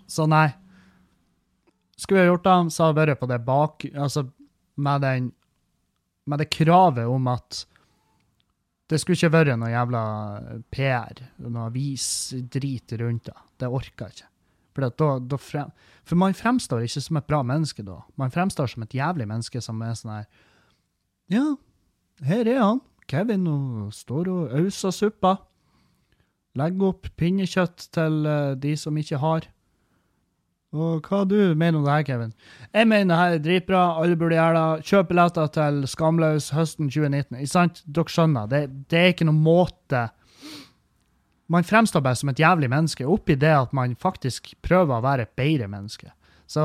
[0.09, 0.49] Så nei.
[1.95, 3.86] Skulle jeg gjort det, så hadde jeg vært på det bak...
[3.93, 4.26] Altså
[4.76, 5.32] med den
[6.30, 7.65] Med det kravet om at
[8.91, 10.01] det skulle ikke vært noe jævla
[10.69, 13.38] PR, noe avisdrit rundt det.
[13.57, 14.28] Det orker jeg ikke.
[14.76, 15.72] For, da, da frem,
[16.07, 17.97] for man fremstår ikke som et bra menneske da.
[18.19, 20.28] Man fremstår som et jævlig menneske som er sånn her
[21.32, 21.45] Ja,
[22.28, 22.84] her er han.
[23.11, 25.38] Kevin og står og auser suppa.
[26.59, 29.47] Legger opp pinnekjøtt til eh, de som ikke har.
[30.72, 32.32] Og hva du mener om det her, Kevin?
[32.72, 34.86] Jeg mener det her er dritbra, alle burde gjøre det.
[34.88, 37.41] Kjøp billetter til Skamløs høsten 2019.
[37.41, 37.82] Ikke sant?
[37.84, 38.61] Dere skjønner, det,
[38.91, 40.07] det er ikke noen måte
[41.51, 45.26] Man fremstår bare som et jævlig menneske, oppi det at man faktisk prøver å være
[45.28, 46.13] et bedre menneske.
[46.47, 46.63] Så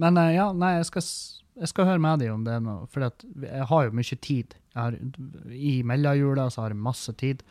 [0.00, 1.04] Men eh, ja, nei, jeg skal,
[1.60, 4.56] jeg skal høre med deg om det nå, for jeg har jo mye tid.
[4.72, 4.96] Har,
[5.52, 7.44] I mellomjula så har jeg masse tid.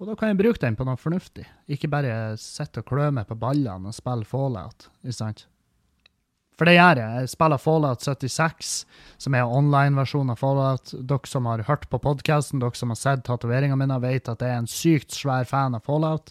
[0.00, 1.46] Og da kan jeg bruke den på noe fornuftig.
[1.70, 4.88] Ikke bare sitte og klø meg på ballene og spille Fallout.
[5.04, 5.44] Ikke sant?
[6.58, 7.22] For det gjør jeg.
[7.22, 8.74] Jeg spiller Fallout 76,
[9.22, 10.92] som er online-versjonen av Fallout.
[10.94, 14.54] Dere som har hørt på podkasten, dere som har sett tatoveringene mine, vet at jeg
[14.54, 16.30] er en sykt svær fan av Fallout.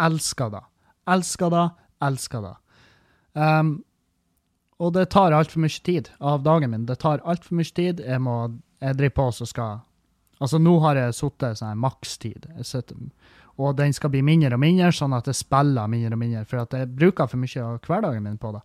[0.00, 0.64] Elsker det.
[1.08, 1.66] Elsker det.
[2.04, 2.54] Elsker det.
[3.36, 3.74] Um,
[4.78, 6.86] og det tar altfor mye tid av dagen min.
[6.88, 8.00] Det tar altfor mye tid.
[8.04, 8.38] Jeg må
[8.78, 9.80] jeg driver på så skal
[10.38, 12.46] Altså, nå har jeg sittet sånn makstid.
[13.58, 16.44] Og den skal bli mindre og mindre, sånn at jeg spiller mindre og mindre.
[16.46, 18.62] For at jeg bruker for mye av hverdagen min på det.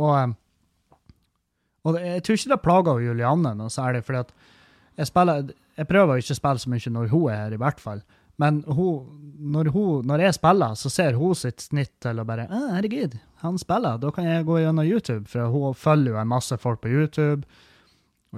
[0.00, 0.36] Og, um,
[1.84, 4.32] og jeg tror ikke det plager Julianne noe særlig, for at
[4.96, 8.02] jeg spiller Jeg prøver å spille så mye når hun er her, i hvert fall.
[8.40, 9.06] Men hun,
[9.52, 13.16] når, hun, når jeg spiller, så ser hun sitt snitt til å bare «Å, 'Herregud,
[13.44, 13.98] han spiller.
[14.00, 17.48] Da kan jeg gå gjennom YouTube.' For hun følger jo en masse folk på YouTube.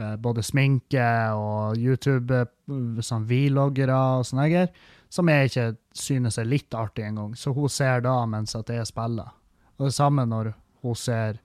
[0.00, 4.74] Eh, Både sminke og YouTube, eh, sånn vloggere og sånne greier.
[5.12, 7.34] Som jeg ikke synes er litt artig engang.
[7.36, 9.34] Så hun ser da mens at jeg spiller.
[9.76, 11.36] Og det samme når hun ser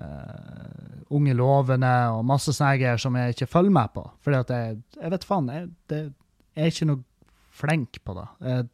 [0.00, 4.02] uh, Unge lovende og masse sånne greier som jeg ikke følger med på.
[4.24, 6.00] Fordi at jeg, jeg vet faen, jeg, det,
[6.58, 8.26] jeg er ikke noe flink på det.
[8.50, 8.66] Jeg,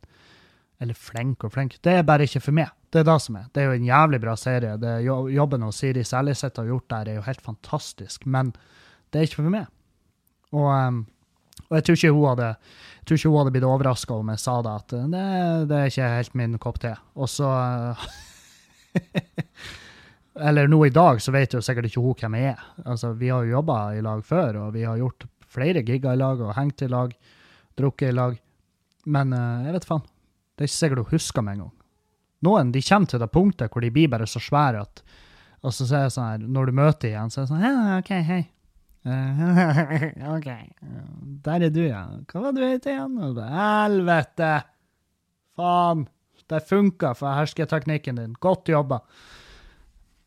[0.84, 1.76] eller flink og flink.
[1.84, 2.72] Det er bare ikke for meg.
[2.92, 3.46] Det er det som er.
[3.54, 4.76] Det er jo en jævlig bra serie.
[4.80, 8.26] Det Jobben og Siri Seljeseth har gjort der, er jo helt fantastisk.
[8.26, 8.52] Men
[9.14, 9.70] det er ikke for meg.
[10.54, 11.04] Og,
[11.68, 12.50] og jeg tror ikke hun hadde
[13.04, 15.24] jeg tror ikke hun hadde blitt overraska om jeg sa det, at det,
[15.68, 16.94] det er ikke helt min kopp te.
[17.20, 17.50] Og så
[20.48, 22.62] Eller nå i dag så vet jo sikkert ikke hun hvem jeg er.
[22.88, 26.18] Altså, vi har jo jobba i lag før, og vi har gjort flere gigger i
[26.18, 27.12] lag og hengt i lag,
[27.78, 28.40] drukket i lag.
[29.04, 30.08] Men eh, jeg vet faen.
[30.54, 31.76] Det er ikke sikkert hun husker meg engang.
[32.48, 35.04] Noen de kommer til det punktet hvor de blir bare så svære at
[35.64, 38.00] Og så ser jeg sånn her, når du møter igjen, så er det sånn Ja,
[38.00, 38.42] OK, hei.
[40.36, 40.48] OK.
[41.44, 42.04] Der er du, ja.
[42.30, 43.18] Hva var det du het igjen?
[43.52, 44.52] Helvete!
[45.56, 46.06] Faen!
[46.48, 48.34] Det funka for hersketeknikken din.
[48.40, 49.00] Godt jobba.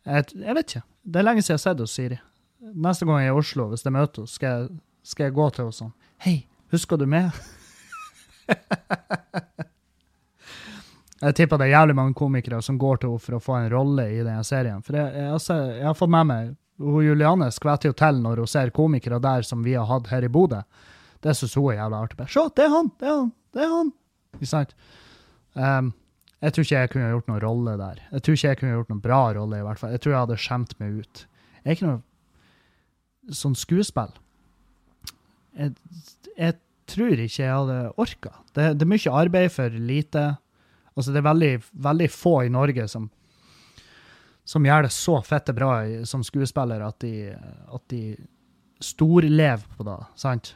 [0.06, 0.86] Jeg, vet ikke.
[1.04, 2.18] Det er lenge siden jeg har sett henne, Siri.
[2.74, 4.70] Neste gang jeg er i Oslo, hvis jeg møter henne, skal,
[5.06, 5.94] skal jeg gå til henne sånn
[6.26, 6.38] Hei,
[6.74, 7.30] husker du meg?
[11.18, 13.72] Jeg tipper det er jævlig mange komikere som går til henne for å få en
[13.74, 14.84] rolle i denne serien.
[14.86, 16.52] For jeg, jeg, har jeg har fått med meg
[16.82, 20.26] hun Juliane skvetter jo til når hun ser komikere der som vi har hatt her
[20.28, 20.60] i Bodø.
[21.24, 22.28] Det syns hun er jævla artig.
[22.30, 22.92] Se, det er han!
[23.00, 23.32] Det er han!
[23.58, 23.94] Det er han!
[24.38, 24.76] Ikke sant?
[25.58, 25.94] Um,
[26.38, 28.02] Jeg tror ikke jeg kunne gjort noen rolle der.
[28.14, 29.96] Jeg tror ikke jeg kunne gjort noen bra rolle, i hvert fall.
[29.96, 31.24] Jeg tror jeg hadde skjemt meg ut.
[31.64, 34.14] Jeg er ikke noe sånn skuespill.
[35.58, 35.74] Jeg,
[36.38, 36.54] jeg
[36.94, 38.36] tror ikke jeg hadde orka.
[38.54, 40.28] Det, det er mye arbeid for lite.
[40.94, 41.52] Altså, det er veldig,
[41.90, 43.10] veldig få i Norge som,
[44.48, 45.72] som gjør det så fette bra
[46.08, 47.34] som skuespiller at de,
[47.74, 48.16] at de
[48.84, 50.54] storlever på det, sant?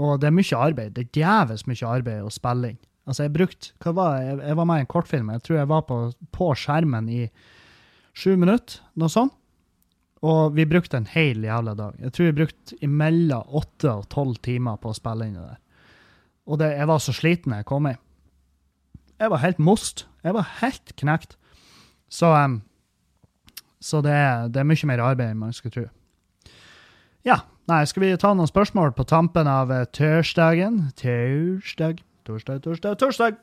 [0.00, 0.94] Og det er mye arbeid.
[0.96, 2.80] Det er djevelsk mye arbeid å spille inn.
[3.04, 4.14] Altså, jeg brukte Hva var?
[4.24, 5.30] Jeg, jeg var med i en kortfilm.
[5.34, 5.98] Jeg tror jeg var på,
[6.34, 7.20] på skjermen i
[8.16, 9.36] sju minutter, noe sånt.
[10.24, 11.98] Og vi brukte en hel jævla dag.
[12.00, 15.58] Jeg tror vi brukte imellom åtte og tolv timer på å spille inn det der.
[16.48, 17.94] Og det, jeg var så sliten jeg kom i.
[19.20, 20.06] Jeg var helt most.
[20.24, 21.36] Jeg var helt knekt.
[22.08, 22.62] Så, em,
[23.84, 25.84] så det, er, det er mye mer arbeid enn man skulle tro.
[27.24, 30.86] Ja, nei, skal vi ta noen spørsmål på tampen av eh, tirsdagen?
[31.00, 33.38] Tirsdag, torsdag, torsdag, torsdag!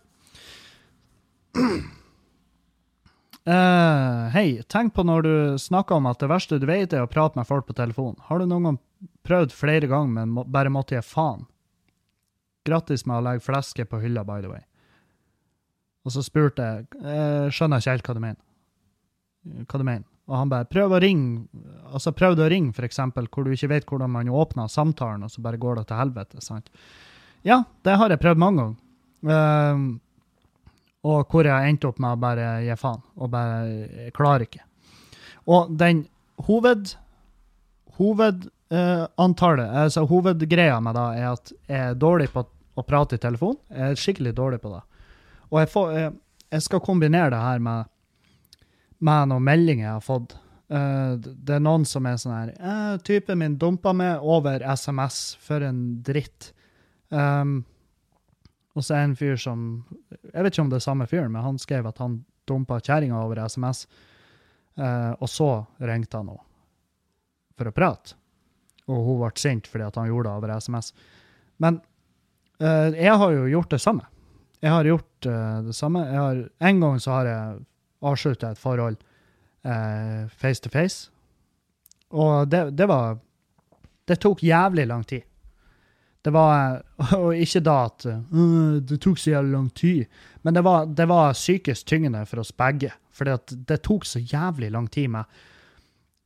[3.46, 7.10] Uh, Hei, tenk på når du snakker om at det verste du vet er å
[7.10, 8.18] prate med folk på telefon.
[8.30, 8.82] Har du noen gang
[9.26, 11.46] prøvd flere ganger, men må, bare måtte gi faen?
[12.66, 14.62] Grattis med å legge fleske på hylla, by the way.
[16.06, 18.42] Og så spurte jeg, jeg skjønner ikke helt hva du mener.
[19.66, 20.06] Hva du mener.
[20.32, 21.44] Og han bare, prøv å ringe,
[21.92, 25.44] altså prøv å ringe eksempel, hvor du ikke vet hvordan man åpner samtalen, og så
[25.44, 26.72] bare går det til helvete, sant?
[27.44, 28.80] Ja, det har jeg prøvd mange ganger.
[29.28, 30.00] Uh,
[31.12, 33.60] og hvor jeg endte opp med å bare gi faen, og bare,
[34.06, 34.64] jeg klarer ikke.
[35.52, 36.06] Og den
[36.48, 36.94] hoved,
[38.00, 43.58] hovedantallet, altså hovedgreia med det er at jeg er dårlig på å prate i telefon.
[43.68, 44.84] Jeg er skikkelig dårlig på det.
[45.52, 46.14] Og jeg, får, jeg,
[46.56, 47.91] jeg skal kombinere det her med,
[49.02, 50.38] med noen meldinger jeg har fått.
[50.72, 55.36] Uh, det er noen som er sånn her eh, 'Typen min dumpa meg over SMS.
[55.42, 56.54] For en dritt.'
[57.12, 57.66] Um,
[58.72, 59.64] og så er det en fyr som
[60.32, 63.20] Jeg vet ikke om det er samme fyren, men han skrev at han dumpa kjerringa
[63.20, 63.84] over SMS.
[64.80, 65.50] Uh, og så
[65.84, 66.48] ringte han henne
[67.60, 68.16] for å prate.
[68.88, 70.94] Og hun ble sint fordi han gjorde det over SMS.
[71.62, 71.82] Men
[72.64, 74.08] uh, jeg har jo gjort det samme.
[74.62, 76.04] Jeg har gjort eh, det samme.
[76.06, 77.62] Har, en gang så har jeg
[78.02, 78.98] avslutta et forhold
[79.66, 81.10] eh, face to face.
[82.12, 83.20] Og det, det var
[84.08, 85.22] Det tok jævlig lang tid.
[86.22, 86.82] Det var
[87.22, 90.06] Og ikke da at uh, det tok så jævlig lang tid,
[90.42, 92.92] men det var, det var psykisk tyngende for oss begge.
[93.12, 95.24] For det tok så jævlig lang tid med,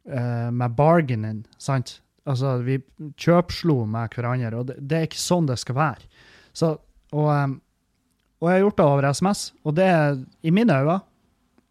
[0.09, 2.01] uh, med bargaining, sant?
[2.25, 2.79] Altså, vi
[3.21, 6.07] kjøpslo med hverandre, og det, det er ikke sånn det skal være.
[6.55, 6.71] Så,
[7.13, 7.59] og, em,
[8.41, 10.97] og jeg har gjort det over SMS, og det er i mine øyne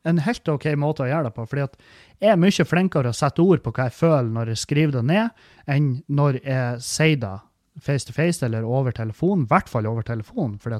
[0.04, 1.46] en helt OK måte å gjøre det på.
[1.48, 1.76] fordi at
[2.20, 5.04] jeg er mye flinkere å sette ord på hva jeg føler når jeg skriver det
[5.10, 7.34] ned, enn når jeg sier det
[7.82, 9.44] face to face eller over telefon.
[9.44, 10.76] I hvert fall over telefon, for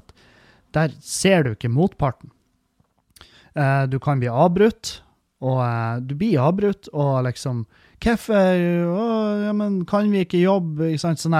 [0.75, 2.31] der ser du ikke motparten.
[3.55, 5.01] Eh, du kan bli avbrutt,
[5.45, 7.67] og eh, du blir avbrutt, og liksom
[8.05, 8.37] Hvorfor?
[8.37, 9.53] Ja,
[9.89, 10.91] kan vi ikke jobbe?
[10.91, 11.23] Ikke sant?
[11.23, 11.37] Sånn.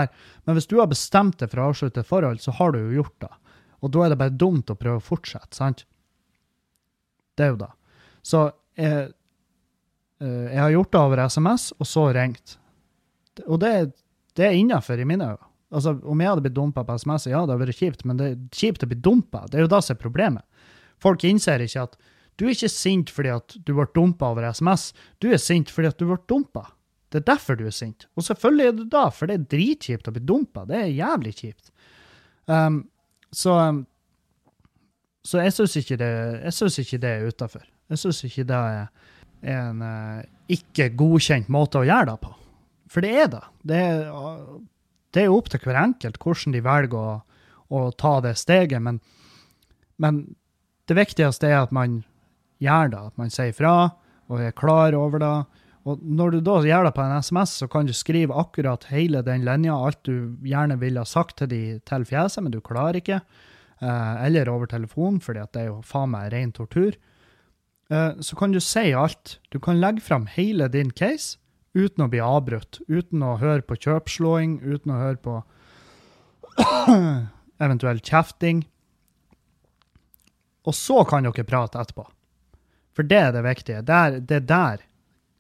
[0.47, 3.03] Men hvis du har bestemt deg for å avslutte et forhold, så har du jo
[3.03, 3.29] gjort det.
[3.85, 5.83] Og da er det bare dumt å prøve å fortsette, sant?
[7.35, 7.71] Det er jo det.
[8.25, 8.45] Så
[8.79, 9.09] jeg,
[10.21, 12.57] eh, jeg har gjort det over SMS, og så ringt.
[13.47, 13.75] Og det,
[14.39, 15.51] det er innafor i mine øyne.
[15.75, 18.27] Altså, om jeg hadde blitt dumpa på SMS, ja, det hadde vært kjipt, men det
[18.31, 19.45] er kjipt å bli dumpa.
[19.51, 20.69] Det er jo det som er problemet.
[21.03, 21.97] Folk innser ikke at
[22.39, 24.89] du er ikke sint fordi at du ble dumpa over SMS,
[25.23, 26.69] du er sint fordi at du ble dumpa.
[27.11, 28.09] Det er derfor du er sint.
[28.19, 30.65] Og selvfølgelig er du da, for det er dritkjipt å bli dumpa.
[30.67, 31.71] Det er jævlig kjipt.
[32.51, 32.81] Um,
[33.35, 33.85] så, um,
[35.25, 37.65] så jeg syns ikke, det- ikke det er utafor.
[37.91, 38.89] Jeg syns ikke det er
[39.43, 42.33] en eh, ikke godkjent måte å gjøre det på.
[42.93, 43.43] For det er det.
[43.65, 44.05] Det er,
[45.17, 47.23] det er opp til hver enkelt hvordan de velger å,
[47.73, 49.01] å ta det steget, men,
[49.99, 50.35] men
[50.89, 52.03] det viktigste er at man
[52.63, 53.75] gjør det, at man sier fra
[54.29, 55.35] og er klar over det.
[55.85, 59.21] Og når du da gjør det på en SMS, så kan du skrive akkurat hele
[59.25, 63.01] den linja, alt du gjerne ville ha sagt til de til fjeset, men du klarer
[63.03, 63.19] ikke.
[63.85, 66.97] Eh, eller over telefon, fordi at det er jo faen meg ren tortur.
[67.93, 69.39] Eh, så kan du si alt.
[69.53, 71.37] Du kan legge fram hele din case
[71.75, 75.35] uten å bli avbrutt, uten å høre på kjøpslåing, uten å høre på
[77.67, 78.63] eventuell kjefting.
[80.65, 82.07] Og så kan dere prate etterpå.
[82.95, 83.83] For det er det viktige.
[83.85, 84.85] Der, det er der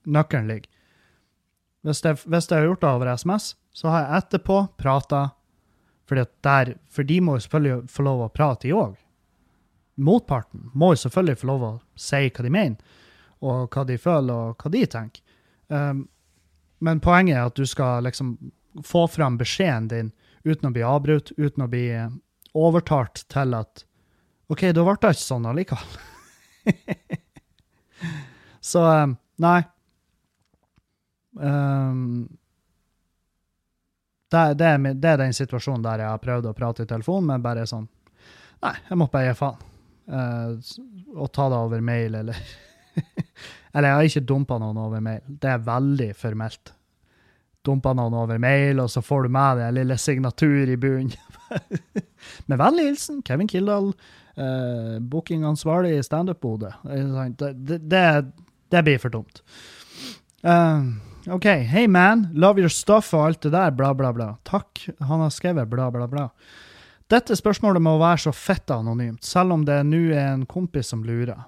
[0.04, 0.68] nøkkelen ligger.
[1.86, 5.22] Hvis jeg, hvis jeg har gjort det over SMS, så har jeg etterpå prata
[6.08, 8.96] der, For de må jo selvfølgelig få lov å prate, de òg.
[9.96, 12.76] Motparten må jo selvfølgelig få lov å si hva de mener,
[13.40, 15.22] og hva de føler, og hva de tenker.
[15.68, 16.08] Um,
[16.84, 18.36] men poenget er at du skal liksom
[18.84, 20.12] få fram beskjeden din
[20.44, 22.10] uten å bli avbrutt, uten å bli eh,
[22.54, 23.84] overtalt til at
[24.52, 25.94] OK, da ble det ikke sånn allikevel.
[28.70, 29.60] Så um, nei.
[31.34, 32.26] Um,
[34.34, 37.30] det, det, er, det er den situasjonen der jeg har prøvd å prate i telefonen,
[37.32, 37.86] men bare sånn
[38.64, 39.64] Nei, jeg må bare gi faen.
[40.08, 40.54] Uh,
[41.20, 42.38] og ta det over mail, eller
[43.74, 45.20] Eller jeg har ikke dumpa noen over mail.
[45.26, 46.72] Det er veldig formelt.
[47.66, 51.12] Dumpa noen over mail, og så får du med deg en lille signatur i bunnen.
[52.48, 53.90] Med vennlig hilsen Kevin Kildahl,
[54.38, 56.70] uh, bookingansvarlig i Standup Bodø.
[56.84, 58.04] Det, det, det,
[58.72, 59.42] det blir for dumt.
[60.44, 60.80] Eh,
[61.26, 61.44] OK.
[61.44, 64.36] Hey man, love your stuff og alt det der, bla, bla, bla.
[64.44, 64.88] Takk.
[65.00, 66.28] Han har skrevet bla, bla, bla.
[67.08, 71.04] Dette spørsmålet må være så fett anonymt, selv om det nå er en kompis som
[71.04, 71.46] lurer.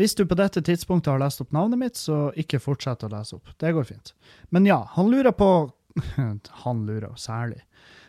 [0.00, 3.36] Hvis du på dette tidspunktet har lest opp navnet mitt, så ikke fortsett å lese
[3.36, 3.52] opp.
[3.60, 4.14] Det går fint.
[4.50, 5.48] Men ja, han lurer på
[6.64, 7.60] Han lurer særlig.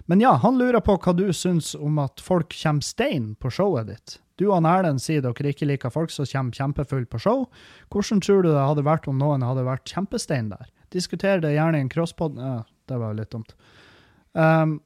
[0.06, 3.88] Men ja, han lurer på hva du syns om at folk kommer stein på showet
[3.88, 4.18] ditt.
[4.41, 7.45] Du og Erlend sier dere ikke liker folk som kommer kjempefull på show.
[7.93, 10.72] Hvordan tror du det hadde vært om noen hadde vært kjempestein der?
[10.93, 12.39] Diskuter det gjerne i en crosspod...
[12.41, 13.54] Ja, det var jo litt dumt.
[14.34, 14.82] Um,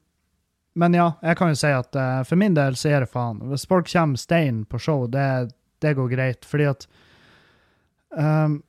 [0.78, 3.40] men ja, jeg kan jo si at uh, for min del så er det faen.
[3.50, 5.50] Hvis folk kommer stein på show, det,
[5.82, 6.86] det går greit, fordi at
[8.14, 8.60] um,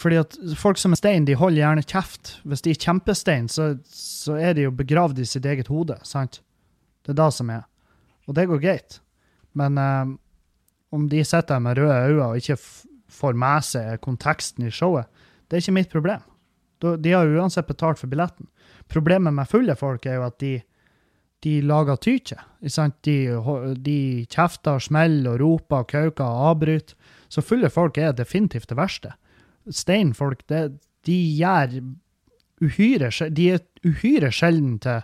[0.00, 2.36] Fordi at folk som er stein, de holder gjerne kjeft.
[2.48, 6.40] Hvis de er kjempestein, så, så er de jo begravd i sitt eget hode, sant?
[7.04, 7.66] Det er det som er.
[8.26, 9.00] Og det går greit.
[9.58, 10.16] Men um,
[10.94, 12.56] om de sitter med røde øyne og ikke
[13.12, 15.08] får med seg konteksten i showet,
[15.48, 16.24] det er ikke mitt problem.
[16.80, 18.48] De har uansett betalt for billetten.
[18.90, 20.54] Problemet med fulle folk er jo at de,
[21.44, 22.38] de lager tykje.
[23.04, 23.16] De,
[23.76, 23.98] de
[24.32, 26.96] kjefter, smeller og roper, og kauker og avbryter.
[27.28, 29.12] Så fulle folk er definitivt det verste.
[29.70, 31.80] Steinfolk, de gjør
[32.62, 35.02] uhyre De er uhyre sjelden til,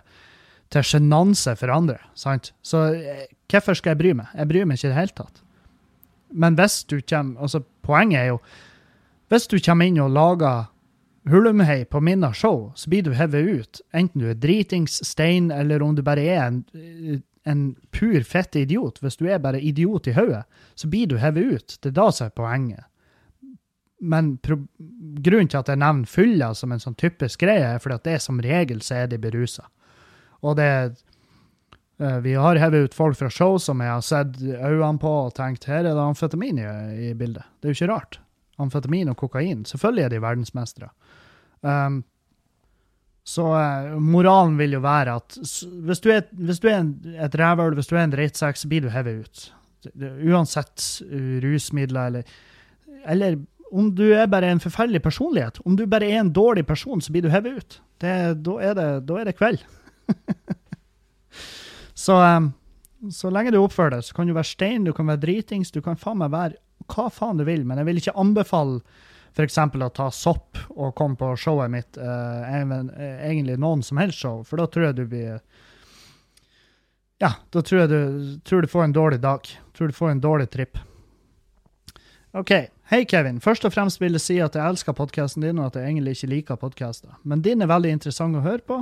[0.71, 1.99] til sjenanse for andre.
[2.15, 2.53] sant?
[2.61, 4.33] Så eh, hvorfor skal jeg bry meg?
[4.35, 5.43] Jeg bryr meg ikke i det hele tatt.
[6.29, 8.37] Men hvis du kommer altså Poenget er jo
[9.33, 10.67] Hvis du kommer inn og lager
[11.29, 13.81] hulumhei på minna show, så blir du hevet ut.
[13.93, 16.63] Enten du er dritings, stein, eller om du bare er en,
[17.45, 18.97] en pur fette idiot.
[19.03, 20.45] Hvis du er bare idiot i hodet,
[20.75, 21.77] så blir du hevet ut.
[21.83, 22.87] Det er da som er poenget.
[23.99, 28.07] Men grunnen til at jeg nevner fylla som en sånn typisk greie, er fordi at
[28.07, 29.65] det er som regel så er de berusa.
[30.45, 30.69] Og det
[31.99, 35.33] eh, Vi har hevet ut folk fra show som jeg har sett øynene på og
[35.35, 36.69] tenkt her er det amfetamin i,
[37.09, 37.43] i bildet.
[37.59, 38.21] Det er jo ikke rart.
[38.59, 39.65] Amfetamin og kokain.
[39.67, 40.89] Selvfølgelig er de verdensmestere.
[41.61, 42.03] Um,
[43.27, 45.37] så uh, moralen vil jo være at
[45.85, 48.71] hvis du er, hvis du er en, et rævøl, hvis du er en drittsekk, så
[48.71, 49.45] blir du hevet ut.
[50.27, 52.23] Uansett uh, rusmidler eller
[53.07, 53.37] Eller
[53.71, 55.59] om du er bare en forferdelig personlighet.
[55.65, 57.81] Om du bare er en dårlig person, så blir du hevet ut.
[58.01, 58.15] Det,
[58.45, 59.61] da, er det, da er det kveld.
[62.05, 62.49] så, um,
[63.13, 65.81] så lenge du oppfører deg, så kan du være stein, du kan være dritings, du
[65.85, 66.59] kan faen meg være
[66.89, 68.79] hva faen du vil, men jeg vil ikke anbefale
[69.35, 69.57] f.eks.
[69.59, 74.41] å ta sopp og komme på showet mitt, eh, eh, egentlig noen som helst show,
[74.43, 75.39] for da tror jeg du blir
[77.19, 79.47] Ja, da tror jeg du, tror du får en dårlig dag.
[79.75, 80.77] Tror du får en dårlig tripp.
[82.31, 82.53] OK.
[82.89, 83.37] Hei, Kevin.
[83.37, 86.15] Først og fremst vil jeg si at jeg elsker podkasten din, og at jeg egentlig
[86.15, 87.11] ikke liker podkaster.
[87.21, 88.79] Men din er veldig interessant å høre på.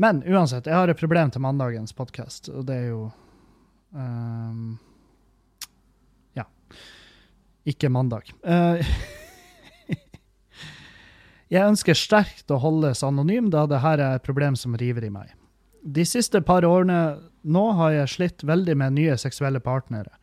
[0.00, 3.02] Men uansett, jeg har et problem til mandagens podkast, og det er jo
[3.92, 4.78] um,
[6.40, 6.46] Ja.
[7.68, 8.32] Ikke mandag.
[8.48, 8.80] Uh,
[11.52, 15.12] jeg ønsker sterkt å holdes anonym, da det her er et problem som river i
[15.12, 15.36] meg.
[15.84, 17.02] De siste par årene
[17.44, 20.16] nå har jeg slitt veldig med nye seksuelle partnere.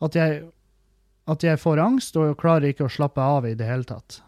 [0.00, 0.46] At jeg,
[1.30, 4.20] at jeg får angst og klarer ikke å slappe av i det hele tatt.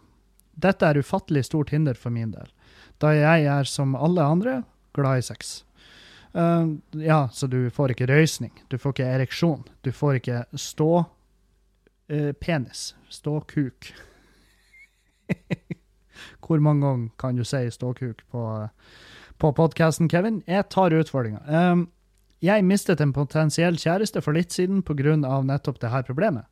[0.54, 2.50] Dette er ufattelig stort hinder for min del,
[3.02, 4.60] da jeg er som alle andre
[4.94, 5.64] glad i sex.
[6.34, 10.90] Uh, ja, så du får ikke røysning, du får ikke ereksjon, du får ikke stå
[11.04, 13.92] uh, penis, stå kuk.
[16.44, 18.44] Hvor mange ganger kan du si ståkuk på,
[19.38, 20.42] på podkasten, Kevin?
[20.46, 21.42] Jeg tar utfordringa.
[21.48, 21.88] Um,
[22.44, 25.16] jeg mistet en potensiell kjæreste for litt siden pga.
[25.16, 26.44] nettopp det her problemet.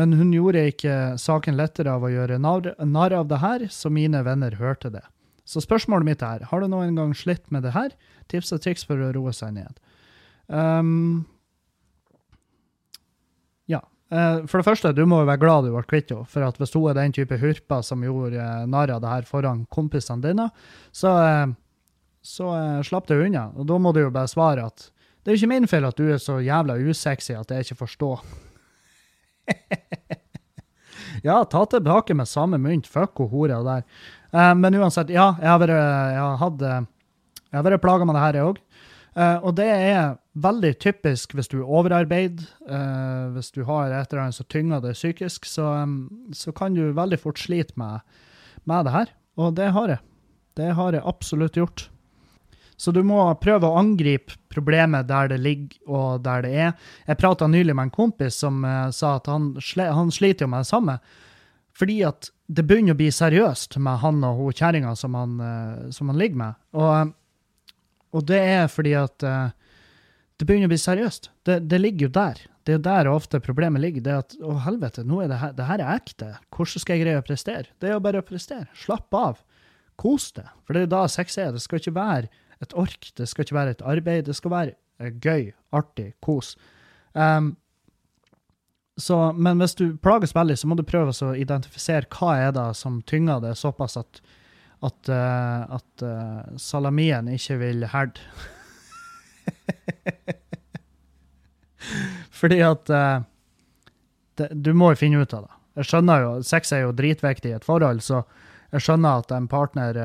[0.00, 4.24] Men hun gjorde ikke saken lettere av å gjøre narr av det her, så mine
[4.26, 5.04] venner hørte det.
[5.44, 7.92] Så spørsmålet mitt er, har du noen gang slitt med det her?
[8.32, 9.76] Tips og triks for å roe seg ned.
[10.48, 11.24] Um,
[13.70, 13.82] ja.
[14.10, 16.26] Eh, For det første, du må jo være glad du ble kvitt henne.
[16.30, 19.28] For at hvis hun er den type hurper som gjorde eh, narr av det her
[19.28, 20.48] foran kompisene dine,
[20.96, 21.54] så, eh,
[22.24, 22.50] så
[22.88, 23.50] slapp du unna.
[23.54, 24.88] Og da må du jo bare svare at
[25.24, 27.80] det er jo ikke min feil at du er så jævla usexy at jeg ikke
[27.84, 28.24] forstår.
[31.28, 32.86] ja, ta tilbake med samme mynt.
[32.90, 33.86] Fuck hun hora der.
[34.34, 35.78] Uh, men uansett, ja, jeg har vært,
[36.40, 36.86] har eh,
[37.50, 38.60] jeg har vært plaga med det her, jeg òg.
[39.14, 44.10] Uh, og det er veldig typisk hvis du er overarbeid, eh, hvis du har et
[44.10, 48.02] eller annet som tynger deg psykisk, så, um, så kan du veldig fort slite med,
[48.66, 49.12] med det her.
[49.38, 50.02] Og det har jeg.
[50.58, 51.86] Det har jeg absolutt gjort.
[52.76, 56.72] Så du må prøve å angripe problemet der det ligger og der det er.
[57.06, 60.52] Jeg prata nylig med en kompis som uh, sa at han, sle, han sliter jo
[60.54, 60.98] med det samme.
[61.74, 66.10] Fordi at det begynner å bli seriøst med han og hun kjerringa som, eh, som
[66.12, 66.58] han ligger med.
[66.76, 67.14] Og,
[68.14, 69.48] og det er fordi at uh,
[70.38, 71.30] det begynner å bli seriøst.
[71.46, 72.44] Det, det ligger jo der.
[72.64, 74.04] Det er der ofte problemet ligger.
[74.04, 76.30] Det at å helvete, nå er det her, det her er ekte.
[76.54, 77.66] Hvordan skal jeg greie å prestere?
[77.80, 78.68] Det er jo bare å prestere.
[78.78, 79.42] Slapp av.
[80.00, 80.48] Kos deg.
[80.64, 81.52] For det er jo da sex er.
[81.54, 82.30] Det skal ikke være
[82.64, 84.24] et ork, det skal ikke være et arbeid.
[84.28, 86.54] Det skal være eh, gøy, artig, kos.
[87.14, 87.54] Um,
[88.96, 92.68] så, men hvis du plages veldig, så må du prøve å identifisere hva er det
[92.78, 94.20] som tynger det såpass at,
[94.86, 98.20] at, uh, at uh, salamien ikke vil herde.
[102.38, 103.26] Fordi at uh,
[104.38, 105.54] det, Du må jo finne ut av det.
[105.80, 108.22] Jeg skjønner jo, Sex er jo dritviktig i et forhold, så
[108.74, 109.98] jeg skjønner at en partner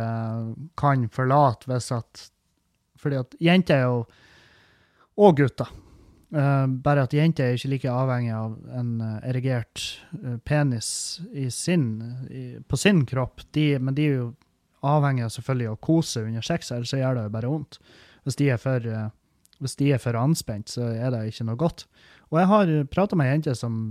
[0.78, 2.26] kan forlate hvis at
[3.00, 4.02] Fordi at jenter er jo
[5.20, 5.72] Og gutter.
[6.30, 9.82] Uh, bare at jenter er ikke like avhengig av en uh, erigert
[10.14, 11.20] uh, penis
[11.52, 11.88] sin,
[12.30, 13.41] i, på sin kropp.
[13.58, 14.28] De, men de er jo
[14.86, 17.80] avhengig av selvfølgelig å kose under sex, ellers gjør det jo bare vondt.
[18.24, 18.86] Hvis de er for,
[19.60, 21.84] hvis de er for anspent, så er det ikke noe godt.
[22.30, 23.82] Og jeg har prata med ei jente som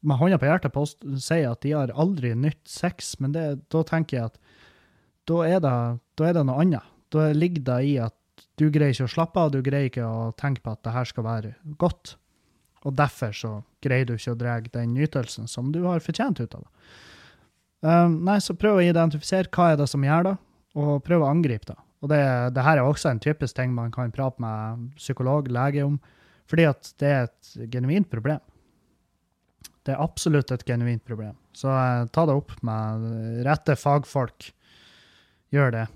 [0.00, 3.82] med hånda på hjertet post, sier at de har aldri nytt sex, men det, da
[3.86, 4.40] tenker jeg at
[5.28, 5.74] da er, det,
[6.18, 6.94] da er det noe annet.
[7.12, 8.16] Da ligger det i at
[8.60, 11.08] du greier ikke å slappe av, du greier ikke å tenke på at det her
[11.08, 12.16] skal være godt.
[12.84, 13.52] Og derfor så
[13.84, 16.70] greier du ikke å dra den ytelsen som du har fortjent ut av det.
[17.80, 20.34] Um, nei, så prøv å identifisere hva er det som gjør det,
[20.76, 21.78] og prøv å angripe det.
[22.00, 22.20] Og det,
[22.56, 25.98] det her er også en typisk ting man kan prate med psykolog, lege om,
[26.48, 28.40] fordi at det er et genuint problem.
[29.84, 31.36] Det er absolutt et genuint problem.
[31.56, 33.08] Så uh, ta det opp med
[33.48, 34.50] rette fagfolk.
[35.52, 35.86] Gjør det.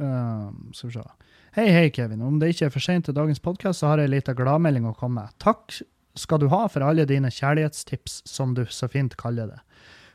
[0.00, 1.31] Um, skal vi se.
[1.52, 2.22] Hei, hei, Kevin.
[2.24, 4.86] Om det ikke er for sent til dagens podkast, så har jeg ei lita gladmelding
[4.88, 5.34] å komme med.
[5.42, 5.74] Takk
[6.16, 9.58] skal du ha for alle dine kjærlighetstips, som du så fint kaller det.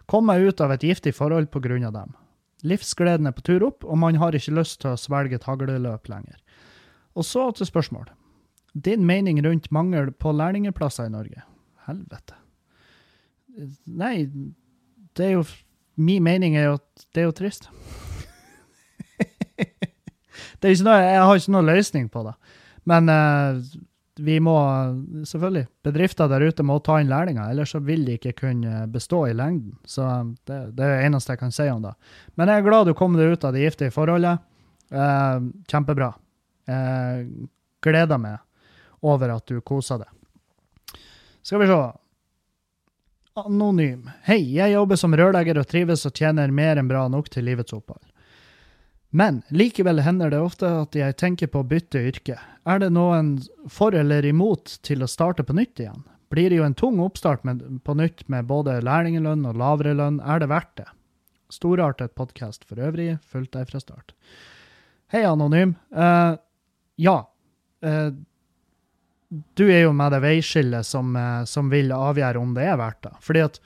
[0.09, 2.15] Kom meg ut av et giftig forhold på grunn av dem.
[2.65, 6.09] Livsgleden er på tur opp, og man har ikke lyst til å svelge et hagleløp
[6.09, 6.41] lenger.
[7.13, 8.09] Og så til spørsmål.
[8.73, 11.45] Din mening rundt mangel på lærlingplasser i Norge?
[11.85, 12.41] Helvete.
[13.85, 14.25] Nei,
[15.13, 15.45] det er jo
[15.97, 17.71] Min mening er jo at det er jo trist.
[20.59, 22.33] Det er ikke noe, jeg har ikke noe løsning på det.
[22.87, 23.59] Men uh,
[24.17, 24.55] vi må
[25.27, 29.25] selvfølgelig Bedrifter der ute må ta inn lærlinger, ellers så vil de ikke kunne bestå
[29.29, 29.75] i lengden.
[29.85, 30.07] Så
[30.47, 31.93] det, det er det eneste jeg kan si om det.
[32.35, 34.41] Men jeg er glad du kom deg ut av det giftige forholdet.
[34.93, 36.13] Uh, kjempebra.
[36.67, 37.47] Jeg
[37.83, 38.41] gleder meg
[39.07, 40.11] over at du koser deg.
[41.45, 41.79] Skal vi se.
[43.37, 44.07] Anonym.
[44.25, 47.75] Hei, jeg jobber som rørlegger og trives og tjener mer enn bra nok til livets
[47.75, 48.01] opphold.
[49.09, 52.35] Men likevel hender det ofte at jeg tenker på å bytte yrke.
[52.67, 53.37] Er det noen
[53.71, 56.03] for eller imot til å starte på nytt igjen?
[56.27, 60.19] Blir det jo en tung oppstart med, på nytt med både lærlingelønn og lavere lønn,
[60.19, 60.89] er det verdt det?
[61.55, 64.11] Storartet podkast for øvrig, fulgt deg fra start.
[65.13, 65.77] Hei, Anonym.
[65.95, 66.35] Uh,
[66.99, 67.21] ja.
[67.79, 68.11] Uh,
[69.55, 73.05] du er jo med det veiskillet som, uh, som vil avgjøre om det er verdt
[73.07, 73.13] det.
[73.23, 73.61] Fordi at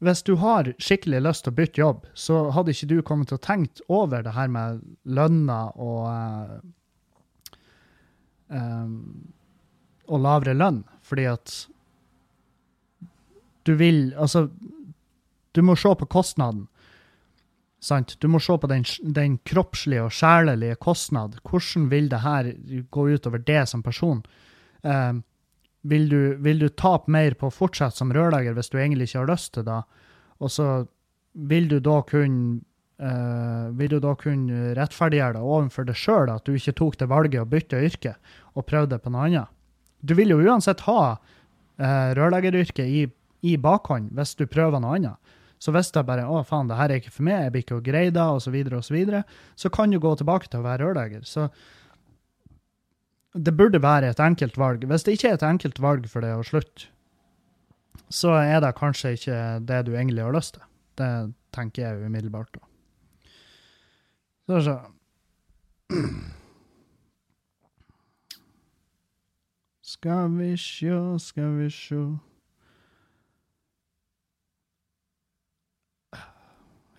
[0.00, 3.36] hvis du har skikkelig lyst til å bytte jobb, så hadde ikke du kommet til
[3.36, 6.56] å tenkt over det her med lønna og uh,
[8.48, 8.94] um,
[10.10, 11.54] og lavere lønn, fordi at
[13.68, 14.48] du vil Altså,
[15.54, 16.64] du må se på kostnaden.
[17.80, 18.16] Sant?
[18.20, 21.36] Du må se på den, den kroppslige og sjelelige kostnad.
[21.44, 22.50] Hvordan vil det her
[22.90, 24.22] gå utover det som person?
[24.82, 25.12] Eh,
[25.82, 29.22] vil du, vil du tape mer på å fortsette som rørlegger hvis du egentlig ikke
[29.22, 29.80] har lyst til det?
[30.40, 30.66] Og så
[31.32, 32.66] vil du da kunne
[33.00, 37.06] Uh, vil du da kunne rettferdiggjøre det overfor deg sjøl at du ikke tok det
[37.08, 38.10] valget å bytte yrke
[38.52, 39.54] og prøvde på noe annet?
[40.04, 43.06] Du vil jo uansett ha uh, rørleggeryrket i,
[43.40, 45.32] i bakhånd hvis du prøver noe annet.
[45.60, 47.80] Så hvis det bare 'Å, faen, det her er ikke for meg, jeg blir ikke
[47.80, 49.24] å greie det', osv., så, videre, og så, videre,
[49.56, 51.24] så kan du gå tilbake til å være rørlegger.
[51.24, 51.48] Så
[53.34, 54.86] det burde være et enkelt valg.
[54.86, 56.88] Hvis det ikke er et enkelt valg for deg å slutte,
[58.10, 59.36] så er det kanskje ikke
[59.68, 60.64] det du egentlig har lyst til.
[60.98, 61.10] Det
[61.54, 62.56] tenker jeg umiddelbart.
[64.50, 64.78] Så så.
[69.82, 72.02] Skal vi sjå, skal vi sjå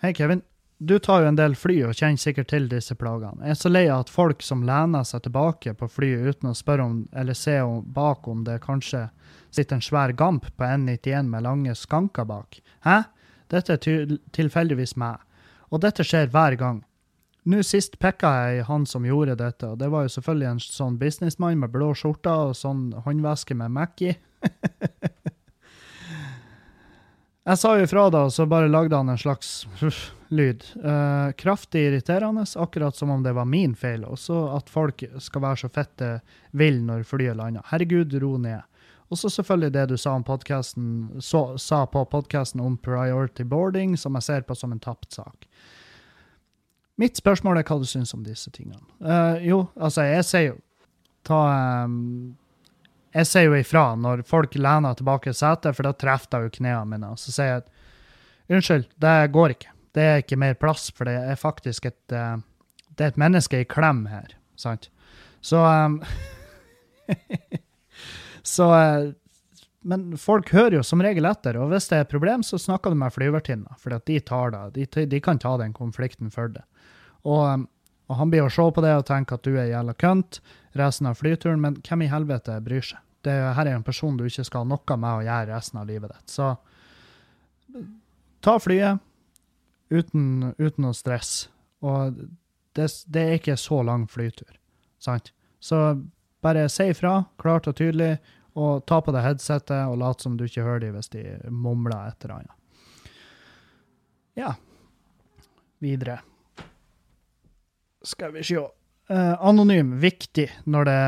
[0.01, 0.41] Hei, Kevin.
[0.83, 3.43] Du tar jo en del fly og kjenner sikkert til disse plagene.
[3.45, 6.57] Jeg er så lei av at folk som lener seg tilbake på flyet uten å
[6.57, 9.03] spørre om, eller se om, bak om det kanskje
[9.53, 12.57] sitter en svær gamp på N91 med lange skanker bak.
[12.87, 13.03] Hæ?
[13.53, 15.21] Dette er tilfeldigvis meg.
[15.69, 16.81] Og dette skjer hver gang.
[17.45, 20.65] Nå sist pikka jeg i han som gjorde dette, og det var jo selvfølgelig en
[20.65, 24.15] sånn businessmann med blå skjorte og sånn håndveske med Mac i.
[27.51, 29.65] Jeg sa jo ifra da, og så bare lagde han en slags
[30.31, 30.61] lyd.
[30.85, 34.05] Uh, kraftig irriterende, akkurat som om det var min feil.
[34.07, 36.11] Også at folk skal være så fette
[36.55, 37.65] vill når flyet lander.
[37.67, 38.63] Herregud, ro ned.
[39.11, 40.87] Og så selvfølgelig det du sa, om podcasten,
[41.19, 45.49] så, sa på podkasten om priority boarding, som jeg ser på som en tapt sak.
[46.95, 48.79] Mitt spørsmål er hva du syns om disse tingene.
[49.03, 50.59] Uh, jo, altså, jeg sier jo
[51.27, 51.37] Ta
[51.83, 52.31] um,
[53.11, 56.55] jeg sier jo ifra når folk lener tilbake i setet, for da treffer jeg jo
[56.59, 57.11] knærne mine.
[57.19, 57.71] Så sier jeg at
[58.55, 59.73] unnskyld, det går ikke.
[59.91, 62.39] Det er ikke mer plass, for det er faktisk et uh,
[62.95, 64.89] Det er et menneske i klem her, sant?
[65.41, 65.99] Så um,
[68.43, 69.11] Så uh,
[69.81, 72.93] Men folk hører jo som regel etter, og hvis det er et problem, så snakker
[72.93, 74.63] du med flyvertinna, for de tar det.
[74.77, 76.63] De, de, kan ta den konflikten for det.
[77.25, 77.67] Og, um,
[78.11, 80.41] og han blir å se på det og tenke at du er jævla kønt
[80.75, 82.99] resten av flyturen, men hvem i helvete bryr seg?
[83.23, 85.87] Det her er en person du ikke skal ha noe med å gjøre resten av
[85.87, 86.33] livet ditt.
[86.33, 86.49] Så
[88.43, 88.99] ta flyet
[89.93, 91.45] uten, uten noe stress.
[91.85, 92.17] Og
[92.75, 94.51] det, det, er ikke så lang flytur,
[94.99, 95.31] sant?
[95.61, 95.77] Så
[96.43, 98.15] bare si ifra, klart og tydelig,
[98.57, 102.09] og ta på deg headsetet og lat som du ikke hører dem hvis de mumler
[102.09, 102.57] et eller annet.
[104.39, 104.55] Ja.
[105.81, 106.19] Videre.
[108.01, 108.61] Skal vi se.
[109.11, 110.99] Uh, anonym, viktig når det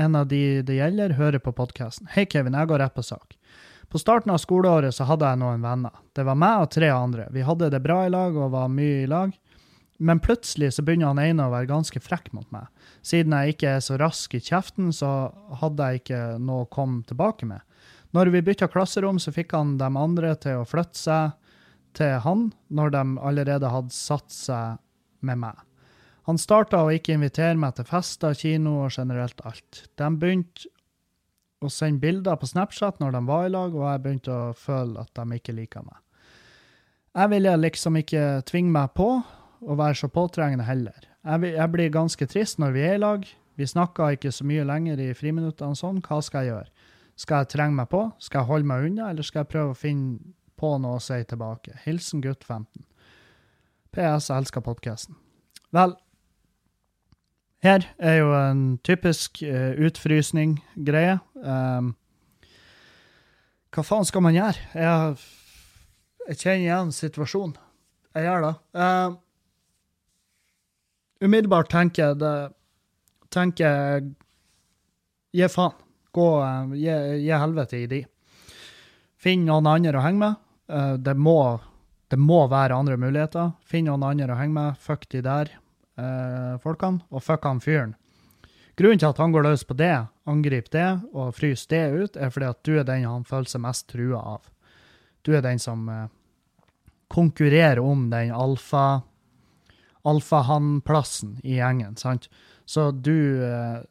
[0.00, 2.08] en av de det gjelder, hører på podkasten.
[2.14, 3.36] Hei, Kevin, jeg går rett på sak.
[3.90, 5.94] På starten av skoleåret så hadde jeg noen venner.
[6.14, 7.26] Det var meg og tre andre.
[7.34, 9.34] Vi hadde det bra i lag og var mye i lag.
[10.00, 12.70] Men plutselig så begynner han ene å være ganske frekk mot meg.
[13.04, 15.10] Siden jeg ikke er så rask i kjeften, så
[15.60, 17.60] hadde jeg ikke noe å komme tilbake med.
[18.16, 21.34] Når vi bytta klasserom, så fikk han de andre til å flytte seg
[21.98, 24.80] til han, når de allerede hadde satt seg
[25.20, 25.58] med meg.
[26.30, 29.80] Han starta å ikke invitere meg til fester, kino og generelt alt.
[29.98, 30.68] De begynte
[31.58, 35.02] å sende bilder på Snapchat når de var i lag, og jeg begynte å føle
[35.02, 35.96] at de ikke liker meg.
[37.18, 41.08] Jeg ville liksom ikke tvinge meg på å være så påtrengende heller.
[41.26, 43.26] Jeg, blir ganske trist når vi er i lag.
[43.58, 45.98] Vi snakker ikke så mye lenger i friminuttene sånn.
[46.06, 46.86] Hva skal jeg gjøre?
[47.18, 48.04] Skal jeg trenge meg på?
[48.22, 50.30] Skal jeg holde meg unna, eller skal jeg prøve å finne
[50.62, 51.74] på noe å si tilbake?
[51.82, 52.86] Hilsen gutt 15.
[53.90, 55.18] PS, elsker podkasten.
[55.74, 55.98] Vel,
[57.64, 61.18] her er jo en typisk uh, utfrysning-greie.
[61.44, 61.92] Um,
[63.70, 64.64] hva faen skal man gjøre?
[64.74, 65.18] Jeg,
[66.30, 67.58] jeg kjenner igjen situasjonen.
[68.16, 68.54] Jeg gjør det.
[68.74, 69.10] Uh,
[71.20, 72.34] umiddelbart tenker jeg det
[73.30, 74.08] Tenker
[75.30, 75.76] Gi faen.
[76.10, 76.90] Gå uh, gi,
[77.22, 78.00] gi, helvete i de.
[79.20, 80.40] Finn noen andre å henge med.
[80.66, 81.60] Uh, det, må,
[82.10, 83.52] det må være andre muligheter.
[83.62, 84.80] Finn noen andre å henge med.
[84.82, 85.52] Fuck de der
[86.00, 87.96] eh, folkene, og fucka han fyren.
[88.80, 89.92] Grunnen til at han går løs på det,
[90.30, 93.64] angriper det og fryser det ut, er fordi at du er den han føler seg
[93.66, 94.48] mest trua av.
[95.26, 96.08] Du er den som eh,
[97.12, 99.02] konkurrerer om den alfa
[100.08, 102.30] alfahann-plassen i gjengen, sant?
[102.64, 103.82] Så du, eh,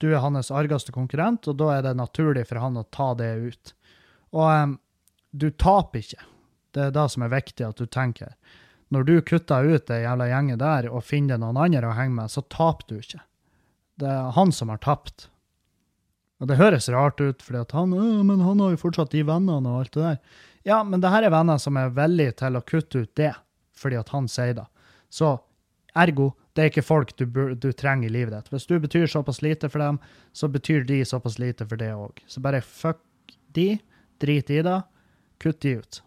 [0.00, 3.34] du er hans argeste konkurrent, og da er det naturlig for han å ta det
[3.36, 3.74] ut.
[4.32, 4.76] Og eh,
[5.36, 6.24] du taper ikke.
[6.72, 8.32] Det er det som er viktig at du tenker
[8.94, 12.30] når du kutter ut det jævla gjenget der og finner noen andre å henge med,
[12.30, 13.22] så taper du ikke.
[13.98, 15.28] Det er han som har tapt.
[16.40, 17.94] Og det høres rart ut, fordi at han,
[18.28, 20.18] men han har jo fortsatt de vennene og alt det der.
[20.68, 23.32] Ja, men det her er venner som er villige til å kutte ut det,
[23.78, 24.66] fordi at han sier det.
[25.08, 25.32] Så
[25.96, 28.52] ergo, det er ikke folk du, du, trenger i livet ditt.
[28.52, 30.00] Hvis du betyr såpass lite for dem,
[30.36, 32.20] så betyr de såpass lite for det òg.
[32.28, 33.00] Så bare fuck
[33.56, 33.76] de,
[34.20, 34.80] drit i det,
[35.42, 36.02] kutt de ut.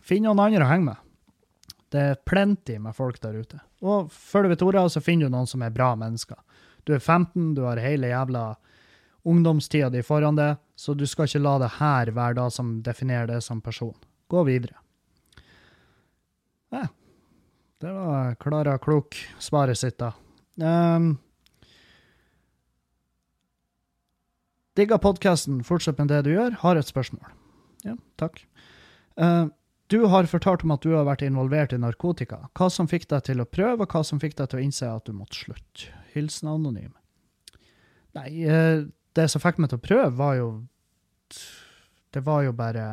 [0.00, 1.09] Finn noen andre å henge med.
[1.90, 3.58] Det er plenty med folk der ute.
[3.82, 6.38] Og følger du Tora, så finner du noen som er bra mennesker.
[6.86, 8.44] Du er 15, du har hele jævla
[9.28, 13.28] ungdomstida di foran deg, så du skal ikke la det her være det som definerer
[13.34, 13.96] deg som person.
[14.30, 14.78] Gå videre.
[16.70, 16.86] Ja,
[17.82, 20.12] det var Klara Klok svaret sitt, da.
[20.60, 21.16] Um,
[24.78, 25.64] Digga podkasten.
[25.66, 26.54] Fortsett med det du gjør.
[26.62, 27.26] Har et spørsmål.
[27.84, 28.38] Ja, takk.
[29.18, 29.50] Uh,
[29.90, 32.44] du har fortalt om at du har vært involvert i narkotika.
[32.54, 34.90] Hva som fikk deg til å prøve, og hva som fikk deg til å innse
[34.90, 35.90] at du måtte slutte?
[36.14, 36.92] Hilsen anonym.
[38.14, 38.84] Nei, eh,
[39.18, 40.50] det som fikk meg til å prøve, var jo
[42.10, 42.84] Det var jo bare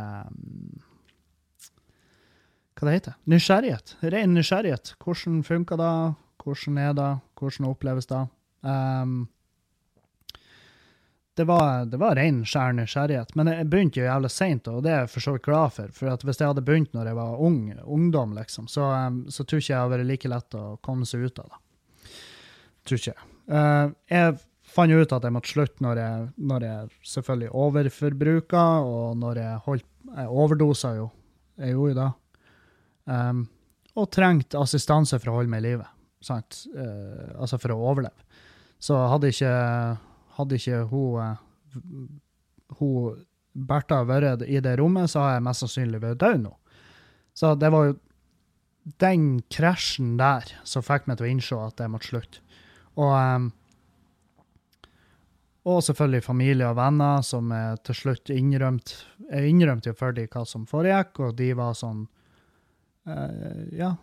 [2.78, 3.95] Hva det heter Nysgjerrighet.
[4.02, 4.94] Ren nysgjerrighet.
[5.02, 6.15] Hvordan funker det?
[6.44, 7.19] Hvordan er det?
[7.40, 8.28] Hvordan oppleves det?
[8.61, 9.28] Um,
[11.38, 13.35] det var, det var ren, skjær nysgjerrighet.
[13.38, 15.91] Men jeg begynte jo jævlig seint, og det er jeg for så vidt glad for.
[15.93, 19.61] For hvis jeg hadde begynt når jeg var ung, ungdom, liksom, så, um, så tror
[19.61, 21.59] ikke jeg hadde vært like lett å komme seg ut av det.
[22.89, 23.27] Tror ikke jeg.
[23.53, 24.34] Uh, jeg
[24.77, 29.43] fant jo ut at jeg måtte slutte når jeg, når jeg selvfølgelig overforbruka, og når
[29.43, 31.05] jeg holdt Jeg overdosa jo.
[31.59, 32.09] Jeg gjorde jo det.
[33.11, 33.45] Um,
[33.99, 35.88] og trengte assistanse for å holde meg i live.
[36.23, 36.64] Sant?
[36.72, 38.23] Uh, altså for å overleve.
[38.80, 39.51] Så hadde ikke
[40.38, 41.80] hadde ikke hun, eh,
[42.80, 43.23] hun
[43.57, 46.51] Bertha vært i det rommet, så har jeg mest sannsynlig vært død nå.
[47.38, 47.95] Så det var jo
[49.01, 52.43] den krasjen der som fikk meg til å innse at det måtte slutte.
[52.97, 53.49] Og, um,
[55.68, 57.51] og selvfølgelig familie og venner som
[57.85, 59.03] til slutt innrømte
[59.35, 62.05] innrømt for dem hva som foregikk, og de var sånn
[63.09, 63.95] uh, Ja,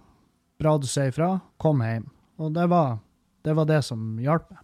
[0.61, 1.39] bra du sier ifra.
[1.59, 2.11] Kom hjem.
[2.43, 2.99] Og det var
[3.45, 4.61] det, var det som hjalp meg.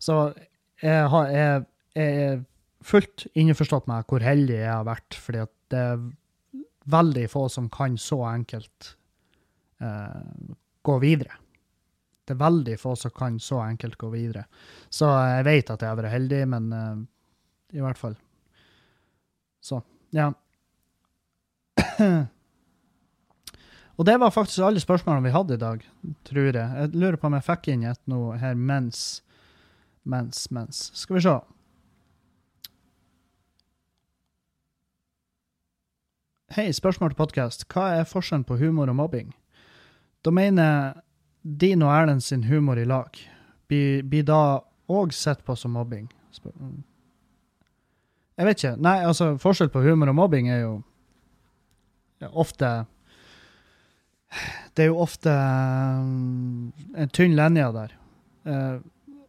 [0.00, 0.32] Så
[0.80, 1.66] jeg, har, jeg,
[1.96, 2.40] jeg er
[2.84, 6.08] fullt innforstått med hvor heldig jeg har vært, fordi at det er
[6.90, 8.96] veldig få som kan så enkelt
[9.84, 11.36] eh, gå videre.
[12.24, 14.44] Det er veldig få som kan så enkelt gå videre.
[14.88, 16.98] Så jeg vet at jeg har vært heldig, men eh,
[17.78, 18.16] i hvert fall.
[19.60, 19.82] Så,
[20.16, 20.30] ja.
[24.00, 25.82] Og det var faktisk alle spørsmålene vi hadde i dag,
[26.24, 26.54] tror jeg.
[26.54, 29.20] Jeg lurer på om jeg fikk inn et nå her mens
[30.02, 30.90] mens, mens.
[30.94, 31.38] Skal vi se.
[36.50, 37.66] Hei, spørsmål til podkast.
[37.70, 39.34] Hva er forskjellen på humor og mobbing?
[40.24, 40.92] Da mener
[41.42, 43.14] din og Erlend sin humor i lag.
[43.68, 44.60] Blir, da
[44.90, 46.08] òg sett på som mobbing?
[48.36, 48.76] Jeg vet ikke.
[48.82, 50.82] Nei, altså, forskjell på humor og mobbing er jo
[52.30, 52.84] ofte
[54.76, 57.94] Det er jo ofte um, en tynn linje der.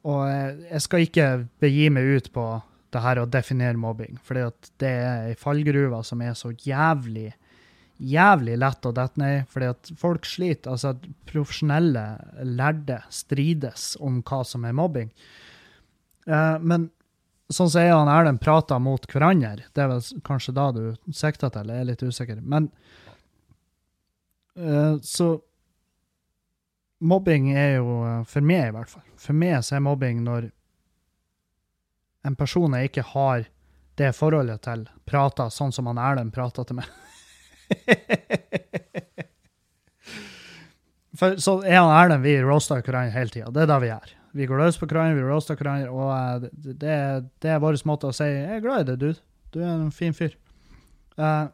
[0.09, 1.27] Og jeg skal ikke
[1.61, 2.45] begi meg ut på
[2.91, 4.35] det her å definere mobbing, for
[4.81, 7.29] det er ei fallgruve som er så jævlig
[8.01, 10.73] jævlig lett å dette ned fordi at folk sliter.
[10.73, 12.05] Altså at profesjonelle
[12.47, 15.11] lærde strides om hva som er mobbing.
[16.27, 16.89] Eh, men
[17.51, 20.83] sånn som jeg og Erlend prater mot hverandre, det er vel kanskje da du
[21.13, 22.41] sikter til, jeg er litt usikker.
[22.41, 22.71] Men
[24.57, 25.33] eh, så
[27.01, 30.51] mobbing er jo, eh, for meg i hvert fall, for meg så er mobbing når
[32.27, 33.47] en person jeg ikke har
[33.99, 36.87] det forholdet til, prater sånn som han Erlend prater til meg.
[41.19, 43.49] for så er han Erlend, vi roaster hverandre hele tida.
[43.53, 44.09] Det er det vi gjør.
[44.31, 46.75] Vi går løs på hverandre, vi roaster hverandre, og uh, det,
[47.43, 49.23] det, er vår måte å si 'jeg er glad i deg, dude'.
[49.51, 50.37] Du er en fin fyr.
[51.17, 51.51] Uh,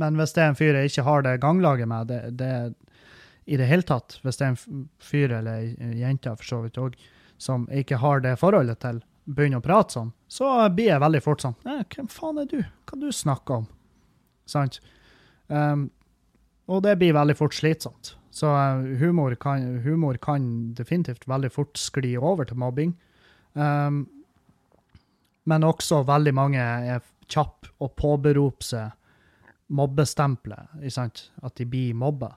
[0.00, 2.74] men hvis det er en fyr jeg ikke har det ganglaget med, det, det,
[3.48, 6.80] i det hele tatt, hvis det er en fyr eller ei jente for så vidt
[6.80, 6.98] òg,
[7.40, 11.44] som ikke har det forholdet til, begynner å prate sånn, så blir jeg veldig fort
[11.44, 12.58] sånn Hvem faen er du?
[12.88, 13.66] Hva du snakker om?
[14.48, 14.80] Sant?
[15.48, 15.88] Um,
[16.68, 18.14] og det blir veldig fort slitsomt.
[18.32, 22.94] Så uh, humor, kan, humor, kan, definitivt veldig fort skli over til mobbing.
[23.56, 24.04] Um,
[25.48, 28.94] men også veldig mange er kjappe og påberoper seg
[29.68, 30.76] mobbestempelet,
[31.44, 32.34] at de blir mobba.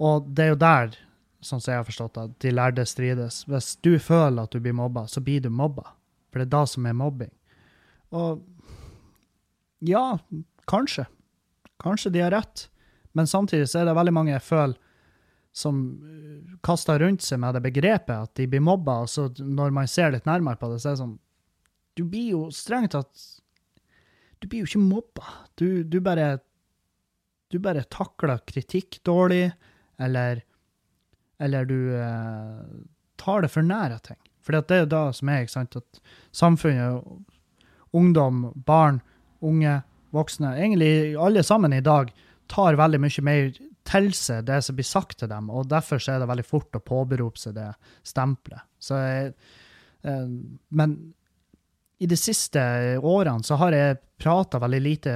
[0.00, 0.94] Og det er jo der,
[1.44, 3.42] sånn som jeg har forstått det, de lærde strides.
[3.48, 5.92] Hvis du føler at du blir mobba, så blir du mobba.
[6.30, 7.32] For det er da som er mobbing.
[8.16, 8.40] Og
[9.84, 10.18] ja,
[10.70, 11.06] kanskje.
[11.80, 12.68] Kanskje de har rett.
[13.12, 14.78] Men samtidig så er det veldig mange jeg føler
[15.52, 19.72] som uh, kaster rundt seg med det begrepet at de blir mobba, og så når
[19.74, 21.16] man ser litt nærmere på det, så er det sånn
[21.98, 23.24] Du blir jo strengt tatt
[24.38, 25.26] Du blir jo ikke mobba.
[25.58, 26.38] Du, du bare
[27.50, 29.50] Du bare takler kritikk dårlig
[30.00, 30.42] eller,
[31.42, 32.64] eller du eh,
[33.20, 34.20] tar det for nære ting.
[34.40, 36.00] For det er jo det som er, ikke sant, at
[36.36, 37.04] samfunnet,
[37.96, 39.00] ungdom, barn,
[39.44, 39.80] unge,
[40.14, 42.10] voksne, egentlig alle sammen i dag,
[42.50, 43.50] tar veldig mye mer
[43.90, 46.82] til seg det som blir sagt til dem, og derfor er det veldig fort å
[46.84, 47.70] påberope seg det
[48.06, 48.64] stempelet.
[48.82, 49.32] Så jeg,
[50.04, 50.28] eh,
[50.80, 50.96] men
[52.00, 52.60] i de siste
[53.04, 55.12] årene så har jeg prata veldig lite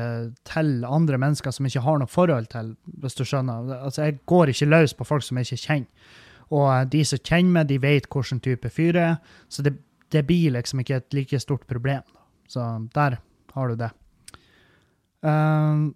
[0.49, 3.71] til andre mennesker som ikke har noe forhold til, hvis du skjønner.
[3.87, 6.13] Altså, jeg går ikke løs på folk som jeg ikke kjenner.
[6.53, 9.79] Og eh, de som kjenner meg, de vet hvilken type fyr jeg er, så det,
[10.13, 12.05] det, blir liksom ikke et like stort problem.
[12.53, 13.17] Så der
[13.55, 13.91] har du det.
[15.25, 15.89] Uh,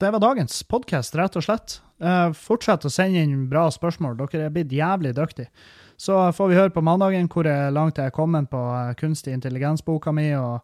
[0.00, 1.82] det var dagens podkast, rett og slett.
[2.00, 4.16] Uh, fortsett å sende inn bra spørsmål.
[4.22, 5.52] Dere er blitt jævlig dyktige.
[5.98, 10.12] Så får vi høre på mandagen hvor langt jeg er kommet på eh, kunstig intelligens-boka
[10.14, 10.60] mi, og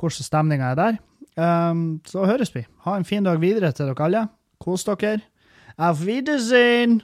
[0.00, 1.00] hvordan stemninga er der.
[1.36, 2.66] Um, så høres vi.
[2.84, 4.26] Ha en fin dag videre til dere alle.
[4.60, 5.20] Kos dere.
[5.78, 7.00] Auf Wiedersehen!